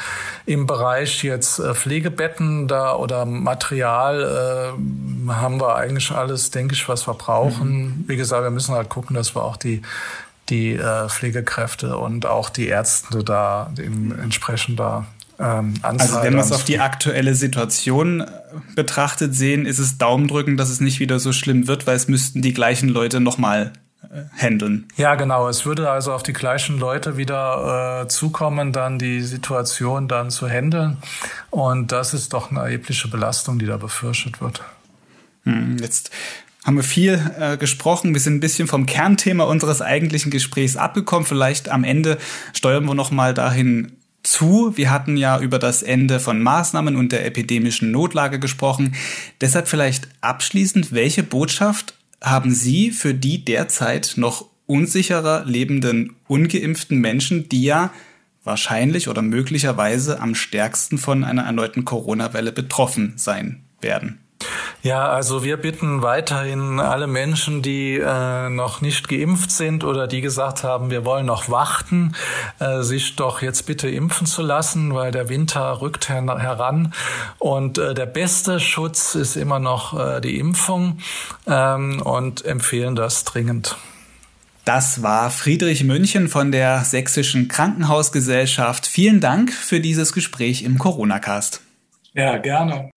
im 0.45 0.67
Bereich 0.67 1.23
jetzt 1.23 1.59
äh, 1.59 1.73
Pflegebetten 1.73 2.67
da 2.67 2.93
oder 2.93 3.23
Material 3.25 4.75
äh, 4.75 5.31
haben 5.31 5.61
wir 5.61 5.77
eigentlich 5.77 6.11
alles, 6.11 6.51
denke 6.51 6.75
ich, 6.75 6.89
was 6.89 7.07
wir 7.07 7.13
brauchen. 7.13 7.69
Mhm. 7.69 8.03
Wie 8.07 8.17
gesagt, 8.17 8.43
wir 8.43 8.51
müssen 8.51 8.75
halt 8.75 8.89
gucken, 8.89 9.15
dass 9.15 9.35
wir 9.35 9.43
auch 9.43 9.55
die 9.55 9.81
die 10.49 10.73
äh, 10.73 11.09
Pflegekräfte 11.09 11.97
und 11.97 12.25
auch 12.25 12.49
die 12.49 12.67
Ärzte 12.67 13.23
da 13.23 13.71
in 13.77 14.17
entsprechender 14.17 15.05
ähm. 15.39 15.75
Also 15.81 16.21
wenn 16.21 16.33
wir 16.33 16.41
es 16.41 16.51
auf 16.51 16.63
die 16.63 16.79
aktuelle 16.79 17.35
Situation 17.35 18.21
äh, 18.21 18.27
betrachtet 18.75 19.35
sehen, 19.35 19.65
ist 19.65 19.79
es 19.79 19.97
Daumendrücken, 19.97 20.57
dass 20.57 20.69
es 20.69 20.79
nicht 20.79 20.99
wieder 20.99 21.19
so 21.19 21.31
schlimm 21.31 21.67
wird, 21.67 21.87
weil 21.87 21.95
es 21.95 22.07
müssten 22.07 22.41
die 22.41 22.53
gleichen 22.53 22.89
Leute 22.89 23.19
nochmal 23.19 23.73
äh, 24.03 24.23
handeln. 24.35 24.87
Ja, 24.95 25.15
genau. 25.15 25.47
Es 25.47 25.65
würde 25.65 25.89
also 25.89 26.13
auf 26.13 26.23
die 26.23 26.33
gleichen 26.33 26.79
Leute 26.79 27.17
wieder 27.17 28.03
äh, 28.03 28.07
zukommen, 28.07 28.71
dann 28.71 28.97
die 28.99 29.21
Situation 29.21 30.07
dann 30.07 30.31
zu 30.31 30.47
handeln. 30.47 30.97
Und 31.51 31.91
das 31.91 32.13
ist 32.13 32.33
doch 32.33 32.49
eine 32.49 32.61
erhebliche 32.61 33.07
Belastung, 33.07 33.59
die 33.59 33.65
da 33.65 33.77
befürchtet 33.77 34.41
wird. 34.41 34.63
Hm, 35.43 35.77
jetzt 35.77 36.11
haben 36.67 36.75
wir 36.75 36.83
viel 36.83 37.19
äh, 37.39 37.55
gesprochen. 37.55 38.13
Wir 38.13 38.19
sind 38.19 38.35
ein 38.35 38.39
bisschen 38.41 38.67
vom 38.67 38.85
Kernthema 38.85 39.45
unseres 39.45 39.81
eigentlichen 39.81 40.31
Gesprächs 40.31 40.75
abgekommen. 40.75 41.25
Vielleicht 41.25 41.69
am 41.69 41.85
Ende 41.85 42.17
steuern 42.53 42.85
wir 42.85 42.93
noch 42.93 43.09
mal 43.09 43.33
dahin 43.33 43.93
zu. 44.21 44.75
Wir 44.75 44.91
hatten 44.91 45.15
ja 45.15 45.39
über 45.39 45.59
das 45.59 45.81
Ende 45.81 46.19
von 46.19 46.43
Maßnahmen 46.43 46.97
und 46.97 47.13
der 47.13 47.25
epidemischen 47.25 47.91
Notlage 47.91 48.37
gesprochen. 48.37 48.95
Deshalb 49.39 49.69
vielleicht 49.69 50.09
abschließend, 50.19 50.91
welche 50.91 51.23
Botschaft 51.23 51.93
haben 52.21 52.51
Sie 52.51 52.91
für 52.91 53.13
die 53.13 53.45
derzeit 53.45 54.15
noch 54.17 54.45
unsicherer 54.65 55.45
lebenden 55.45 56.17
ungeimpften 56.27 56.99
Menschen, 56.99 57.47
die 57.47 57.63
ja 57.63 57.93
wahrscheinlich 58.43 59.07
oder 59.07 59.21
möglicherweise 59.21 60.19
am 60.19 60.35
stärksten 60.35 60.97
von 60.97 61.23
einer 61.23 61.43
erneuten 61.43 61.85
Corona-Welle 61.85 62.51
betroffen 62.51 63.13
sein 63.15 63.63
werden? 63.79 64.19
Ja, 64.83 65.09
also 65.09 65.43
wir 65.43 65.57
bitten 65.57 66.01
weiterhin 66.01 66.79
alle 66.79 67.07
Menschen, 67.07 67.61
die 67.61 67.97
äh, 67.97 68.49
noch 68.49 68.79
nicht 68.81 69.09
geimpft 69.09 69.51
sind 69.51 69.83
oder 69.83 70.07
die 70.07 70.21
gesagt 70.21 70.63
haben, 70.63 70.91
wir 70.91 71.03
wollen 71.03 71.25
noch 71.25 71.49
warten, 71.49 72.13
äh, 72.59 72.81
sich 72.83 73.15
doch 73.15 73.41
jetzt 73.41 73.65
bitte 73.65 73.89
impfen 73.89 74.27
zu 74.27 74.41
lassen, 74.41 74.93
weil 74.93 75.11
der 75.11 75.29
Winter 75.29 75.81
rückt 75.81 76.09
her 76.09 76.23
heran. 76.39 76.93
Und 77.39 77.77
äh, 77.77 77.93
der 77.95 78.05
beste 78.05 78.59
Schutz 78.59 79.15
ist 79.15 79.35
immer 79.35 79.59
noch 79.59 79.97
äh, 79.97 80.21
die 80.21 80.37
Impfung 80.39 80.99
ähm, 81.47 82.01
und 82.01 82.45
empfehlen 82.45 82.95
das 82.95 83.23
dringend. 83.23 83.77
Das 84.63 85.01
war 85.01 85.29
Friedrich 85.31 85.83
München 85.85 86.27
von 86.27 86.51
der 86.51 86.83
Sächsischen 86.83 87.47
Krankenhausgesellschaft. 87.47 88.85
Vielen 88.85 89.21
Dank 89.21 89.51
für 89.53 89.79
dieses 89.79 90.13
Gespräch 90.13 90.63
im 90.63 90.77
Corona-Cast. 90.77 91.61
Ja, 92.13 92.37
gerne. 92.37 92.89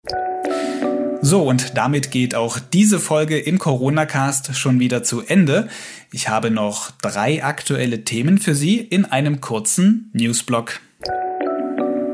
So, 1.23 1.43
und 1.43 1.77
damit 1.77 2.11
geht 2.11 2.35
auch 2.35 2.59
diese 2.59 2.99
Folge 2.99 3.39
im 3.39 3.59
Corona-Cast 3.59 4.57
schon 4.57 4.81
wieder 4.81 5.03
zu 5.03 5.21
Ende. 5.21 5.69
Ich 6.13 6.29
habe 6.29 6.51
noch 6.51 6.91
drei 7.03 7.45
aktuelle 7.45 8.05
Themen 8.05 8.39
für 8.39 8.55
Sie 8.55 8.79
in 8.79 9.05
einem 9.05 9.41
kurzen 9.43 10.11
Newsblock. 10.15 10.81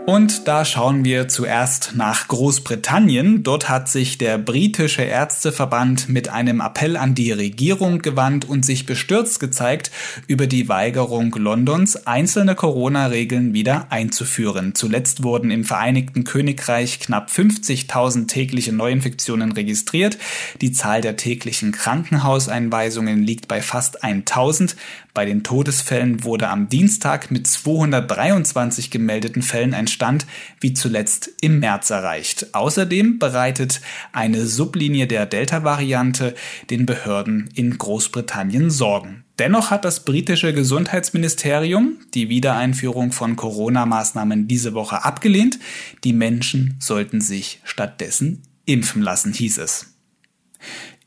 Und 0.07 0.47
da 0.47 0.65
schauen 0.65 1.05
wir 1.05 1.27
zuerst 1.27 1.95
nach 1.97 2.29
Großbritannien. 2.29 3.43
Dort 3.43 3.69
hat 3.69 3.89
sich 3.89 4.19
der 4.19 4.39
britische 4.39 5.03
Ärzteverband 5.03 6.09
mit 6.09 6.29
einem 6.29 6.61
Appell 6.61 6.97
an 6.97 7.17
die 7.17 7.33
Regierung 7.33 7.99
gewandt 7.99 8.45
und 8.45 8.65
sich 8.65 8.87
bestürzt 8.87 9.41
gezeigt 9.41 9.91
über 10.29 10.47
die 10.47 10.69
Weigerung 10.69 11.35
Londons, 11.35 12.07
einzelne 12.07 12.55
Corona-Regeln 12.55 13.53
wieder 13.53 13.89
einzuführen. 13.91 14.77
Zuletzt 14.77 15.25
wurden 15.25 15.51
im 15.51 15.65
Vereinigten 15.65 16.23
Königreich 16.23 17.01
knapp 17.01 17.29
50.000 17.29 18.29
tägliche 18.29 18.73
Neuinfektionen 18.73 19.51
registriert. 19.51 20.19
Die 20.61 20.71
Zahl 20.71 21.01
der 21.01 21.17
täglichen 21.17 21.73
Krankenhauseinweisungen 21.73 23.25
liegt 23.25 23.49
bei 23.49 23.61
fast 23.61 24.05
1000. 24.05 24.77
Bei 25.17 25.25
den 25.25 25.43
Todesfällen 25.43 26.25
wurde 26.25 26.51
am 26.51 26.69
Dienstag 26.69 27.31
mit 27.31 27.47
223 27.47 28.91
gemeldeten 28.91 29.41
Fällen 29.41 29.73
ein 29.73 29.87
Stand 29.87 30.27
wie 30.61 30.75
zuletzt 30.75 31.31
im 31.41 31.59
März 31.59 31.89
erreicht. 31.89 32.55
Außerdem 32.55 33.19
bereitet 33.19 33.81
eine 34.13 34.45
Sublinie 34.45 35.07
der 35.07 35.25
Delta-Variante 35.25 36.35
den 36.69 36.85
Behörden 36.85 37.49
in 37.55 37.79
Großbritannien 37.79 38.69
Sorgen. 38.69 39.25
Dennoch 39.39 39.71
hat 39.71 39.87
das 39.87 40.05
britische 40.05 40.53
Gesundheitsministerium 40.53 41.97
die 42.13 42.29
Wiedereinführung 42.29 43.11
von 43.13 43.37
Corona-Maßnahmen 43.37 44.49
diese 44.49 44.75
Woche 44.75 45.03
abgelehnt. 45.07 45.59
Die 46.05 46.13
Menschen 46.13 46.77
sollten 46.79 47.23
sich 47.23 47.63
stattdessen 47.65 48.43
impfen 48.67 49.01
lassen, 49.01 49.33
hieß 49.33 49.57
es. 49.57 49.97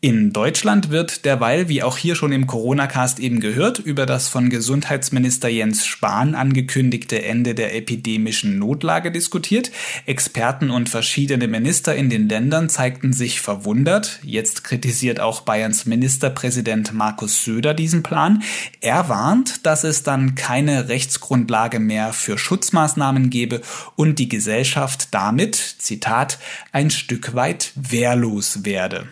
In 0.02 0.32
Deutschland 0.32 0.92
wird 0.92 1.26
derweil, 1.26 1.68
wie 1.68 1.84
auch 1.84 1.98
hier 1.98 2.16
schon 2.16 2.32
im 2.32 2.48
Corona-Cast 2.48 3.20
eben 3.20 3.42
gehört, 3.42 3.80
über 3.80 4.06
das 4.06 4.30
von 4.30 4.50
Gesundheitsminister 4.50 5.50
Jens 5.50 5.86
Spahn 5.86 6.36
angekündigte 6.36 7.22
Ende 7.22 7.54
der 7.54 7.76
epidemischen 7.76 8.58
Notlage 8.58 9.12
diskutiert. 9.12 9.72
Experten 10.06 10.70
und 10.70 10.88
verschiedene 10.88 11.50
Minister 11.50 11.98
in 11.98 12.10
den 12.10 12.30
Ländern 12.30 12.70
zeigten 12.70 13.12
sich 13.12 13.42
verwundert. 13.42 14.22
Jetzt 14.24 14.64
kritisiert 14.64 15.20
auch 15.20 15.42
Bayerns 15.42 15.86
Ministerpräsident 15.86 16.94
Markus 16.94 17.44
Söder 17.44 17.74
diesen 17.74 18.02
Plan. 18.02 18.42
Er 18.80 19.10
warnt, 19.10 19.66
dass 19.66 19.84
es 19.84 20.04
dann 20.04 20.36
keine 20.36 20.88
Rechtsgrundlage 20.88 21.82
mehr 21.82 22.14
für 22.14 22.38
Schutzmaßnahmen 22.38 23.30
gebe 23.30 23.60
und 23.98 24.18
die 24.18 24.30
Gesellschaft 24.30 25.10
damit, 25.12 25.58
Zitat, 25.58 26.40
ein 26.72 26.90
Stück 26.90 27.36
weit 27.36 27.74
wehrlos 27.76 28.64
werde. 28.64 29.10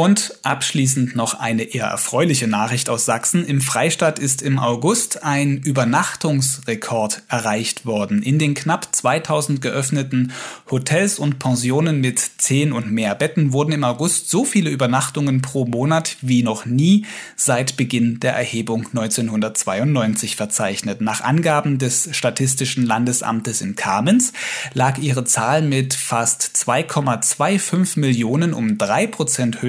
Und 0.00 0.32
abschließend 0.44 1.14
noch 1.14 1.38
eine 1.38 1.62
eher 1.62 1.84
erfreuliche 1.84 2.46
Nachricht 2.46 2.88
aus 2.88 3.04
Sachsen. 3.04 3.44
Im 3.44 3.60
Freistaat 3.60 4.18
ist 4.18 4.40
im 4.40 4.58
August 4.58 5.24
ein 5.24 5.58
Übernachtungsrekord 5.58 7.24
erreicht 7.28 7.84
worden. 7.84 8.22
In 8.22 8.38
den 8.38 8.54
knapp 8.54 8.88
2000 8.96 9.60
geöffneten 9.60 10.32
Hotels 10.70 11.18
und 11.18 11.38
Pensionen 11.38 12.00
mit 12.00 12.18
10 12.18 12.72
und 12.72 12.90
mehr 12.90 13.14
Betten 13.14 13.52
wurden 13.52 13.72
im 13.72 13.84
August 13.84 14.30
so 14.30 14.46
viele 14.46 14.70
Übernachtungen 14.70 15.42
pro 15.42 15.66
Monat 15.66 16.16
wie 16.22 16.42
noch 16.42 16.64
nie 16.64 17.04
seit 17.36 17.76
Beginn 17.76 18.20
der 18.20 18.32
Erhebung 18.32 18.86
1992 18.86 20.34
verzeichnet. 20.34 21.02
Nach 21.02 21.20
Angaben 21.20 21.76
des 21.76 22.08
Statistischen 22.16 22.86
Landesamtes 22.86 23.60
in 23.60 23.76
Kamenz 23.76 24.32
lag 24.72 24.96
ihre 24.96 25.24
Zahl 25.24 25.60
mit 25.60 25.92
fast 25.92 26.52
2,25 26.56 28.00
Millionen 28.00 28.54
um 28.54 28.78
drei 28.78 29.06
Prozent 29.06 29.60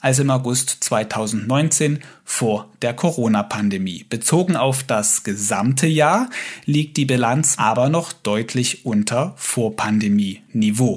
als 0.00 0.18
im 0.18 0.30
August 0.30 0.78
2019 0.80 2.00
vor 2.24 2.68
der 2.82 2.94
Corona-Pandemie. 2.94 4.04
Bezogen 4.08 4.56
auf 4.56 4.82
das 4.82 5.22
gesamte 5.22 5.86
Jahr 5.86 6.30
liegt 6.64 6.96
die 6.96 7.04
Bilanz 7.04 7.56
aber 7.58 7.88
noch 7.88 8.12
deutlich 8.12 8.84
unter 8.84 9.34
Vorpandemie-Niveau. 9.36 10.96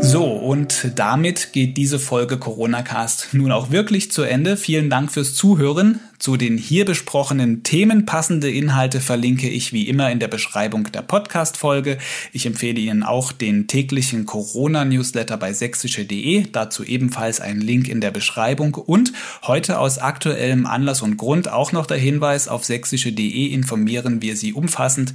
So, 0.00 0.24
und 0.24 0.92
damit 0.94 1.52
geht 1.52 1.76
diese 1.76 1.98
Folge 1.98 2.38
Corona 2.38 2.82
Cast 2.82 3.34
nun 3.34 3.50
auch 3.50 3.70
wirklich 3.70 4.12
zu 4.12 4.22
Ende. 4.22 4.56
Vielen 4.56 4.90
Dank 4.90 5.10
fürs 5.10 5.34
Zuhören. 5.34 6.00
Zu 6.18 6.36
den 6.36 6.58
hier 6.58 6.84
besprochenen 6.84 7.62
Themen 7.62 8.04
passende 8.04 8.50
Inhalte 8.50 9.00
verlinke 9.00 9.48
ich 9.48 9.72
wie 9.72 9.88
immer 9.88 10.10
in 10.10 10.18
der 10.18 10.26
Beschreibung 10.26 10.90
der 10.90 11.02
Podcast-Folge. 11.02 11.98
Ich 12.32 12.44
empfehle 12.44 12.80
Ihnen 12.80 13.04
auch 13.04 13.30
den 13.30 13.68
täglichen 13.68 14.26
Corona-Newsletter 14.26 15.36
bei 15.36 15.52
sächsische.de. 15.52 16.46
Dazu 16.50 16.82
ebenfalls 16.82 17.40
ein 17.40 17.60
Link 17.60 17.86
in 17.86 18.00
der 18.00 18.10
Beschreibung. 18.10 18.74
Und 18.74 19.12
heute 19.42 19.78
aus 19.78 19.98
aktuellem 19.98 20.66
Anlass 20.66 21.02
und 21.02 21.18
Grund 21.18 21.48
auch 21.48 21.70
noch 21.70 21.86
der 21.86 21.98
Hinweis 21.98 22.48
auf 22.48 22.64
sächsische.de 22.64 23.46
informieren 23.46 24.20
wir 24.20 24.36
Sie 24.36 24.52
umfassend 24.52 25.14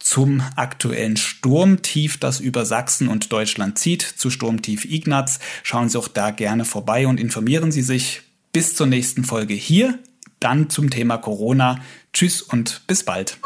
zum 0.00 0.42
aktuellen 0.56 1.16
Sturmtief, 1.16 2.18
das 2.18 2.40
über 2.40 2.66
Sachsen 2.66 3.06
und 3.06 3.32
Deutschland 3.32 3.78
zieht, 3.78 4.02
zu 4.02 4.28
Sturmtief 4.28 4.84
Ignaz. 4.84 5.38
Schauen 5.62 5.88
Sie 5.88 5.98
auch 5.98 6.08
da 6.08 6.32
gerne 6.32 6.64
vorbei 6.64 7.06
und 7.06 7.20
informieren 7.20 7.70
Sie 7.70 7.82
sich. 7.82 8.22
Bis 8.52 8.74
zur 8.74 8.86
nächsten 8.86 9.24
Folge 9.24 9.54
hier, 9.54 9.98
dann 10.42 10.70
zum 10.70 10.90
Thema 10.90 11.18
Corona. 11.18 11.78
Tschüss 12.12 12.42
und 12.42 12.82
bis 12.86 13.04
bald. 13.04 13.38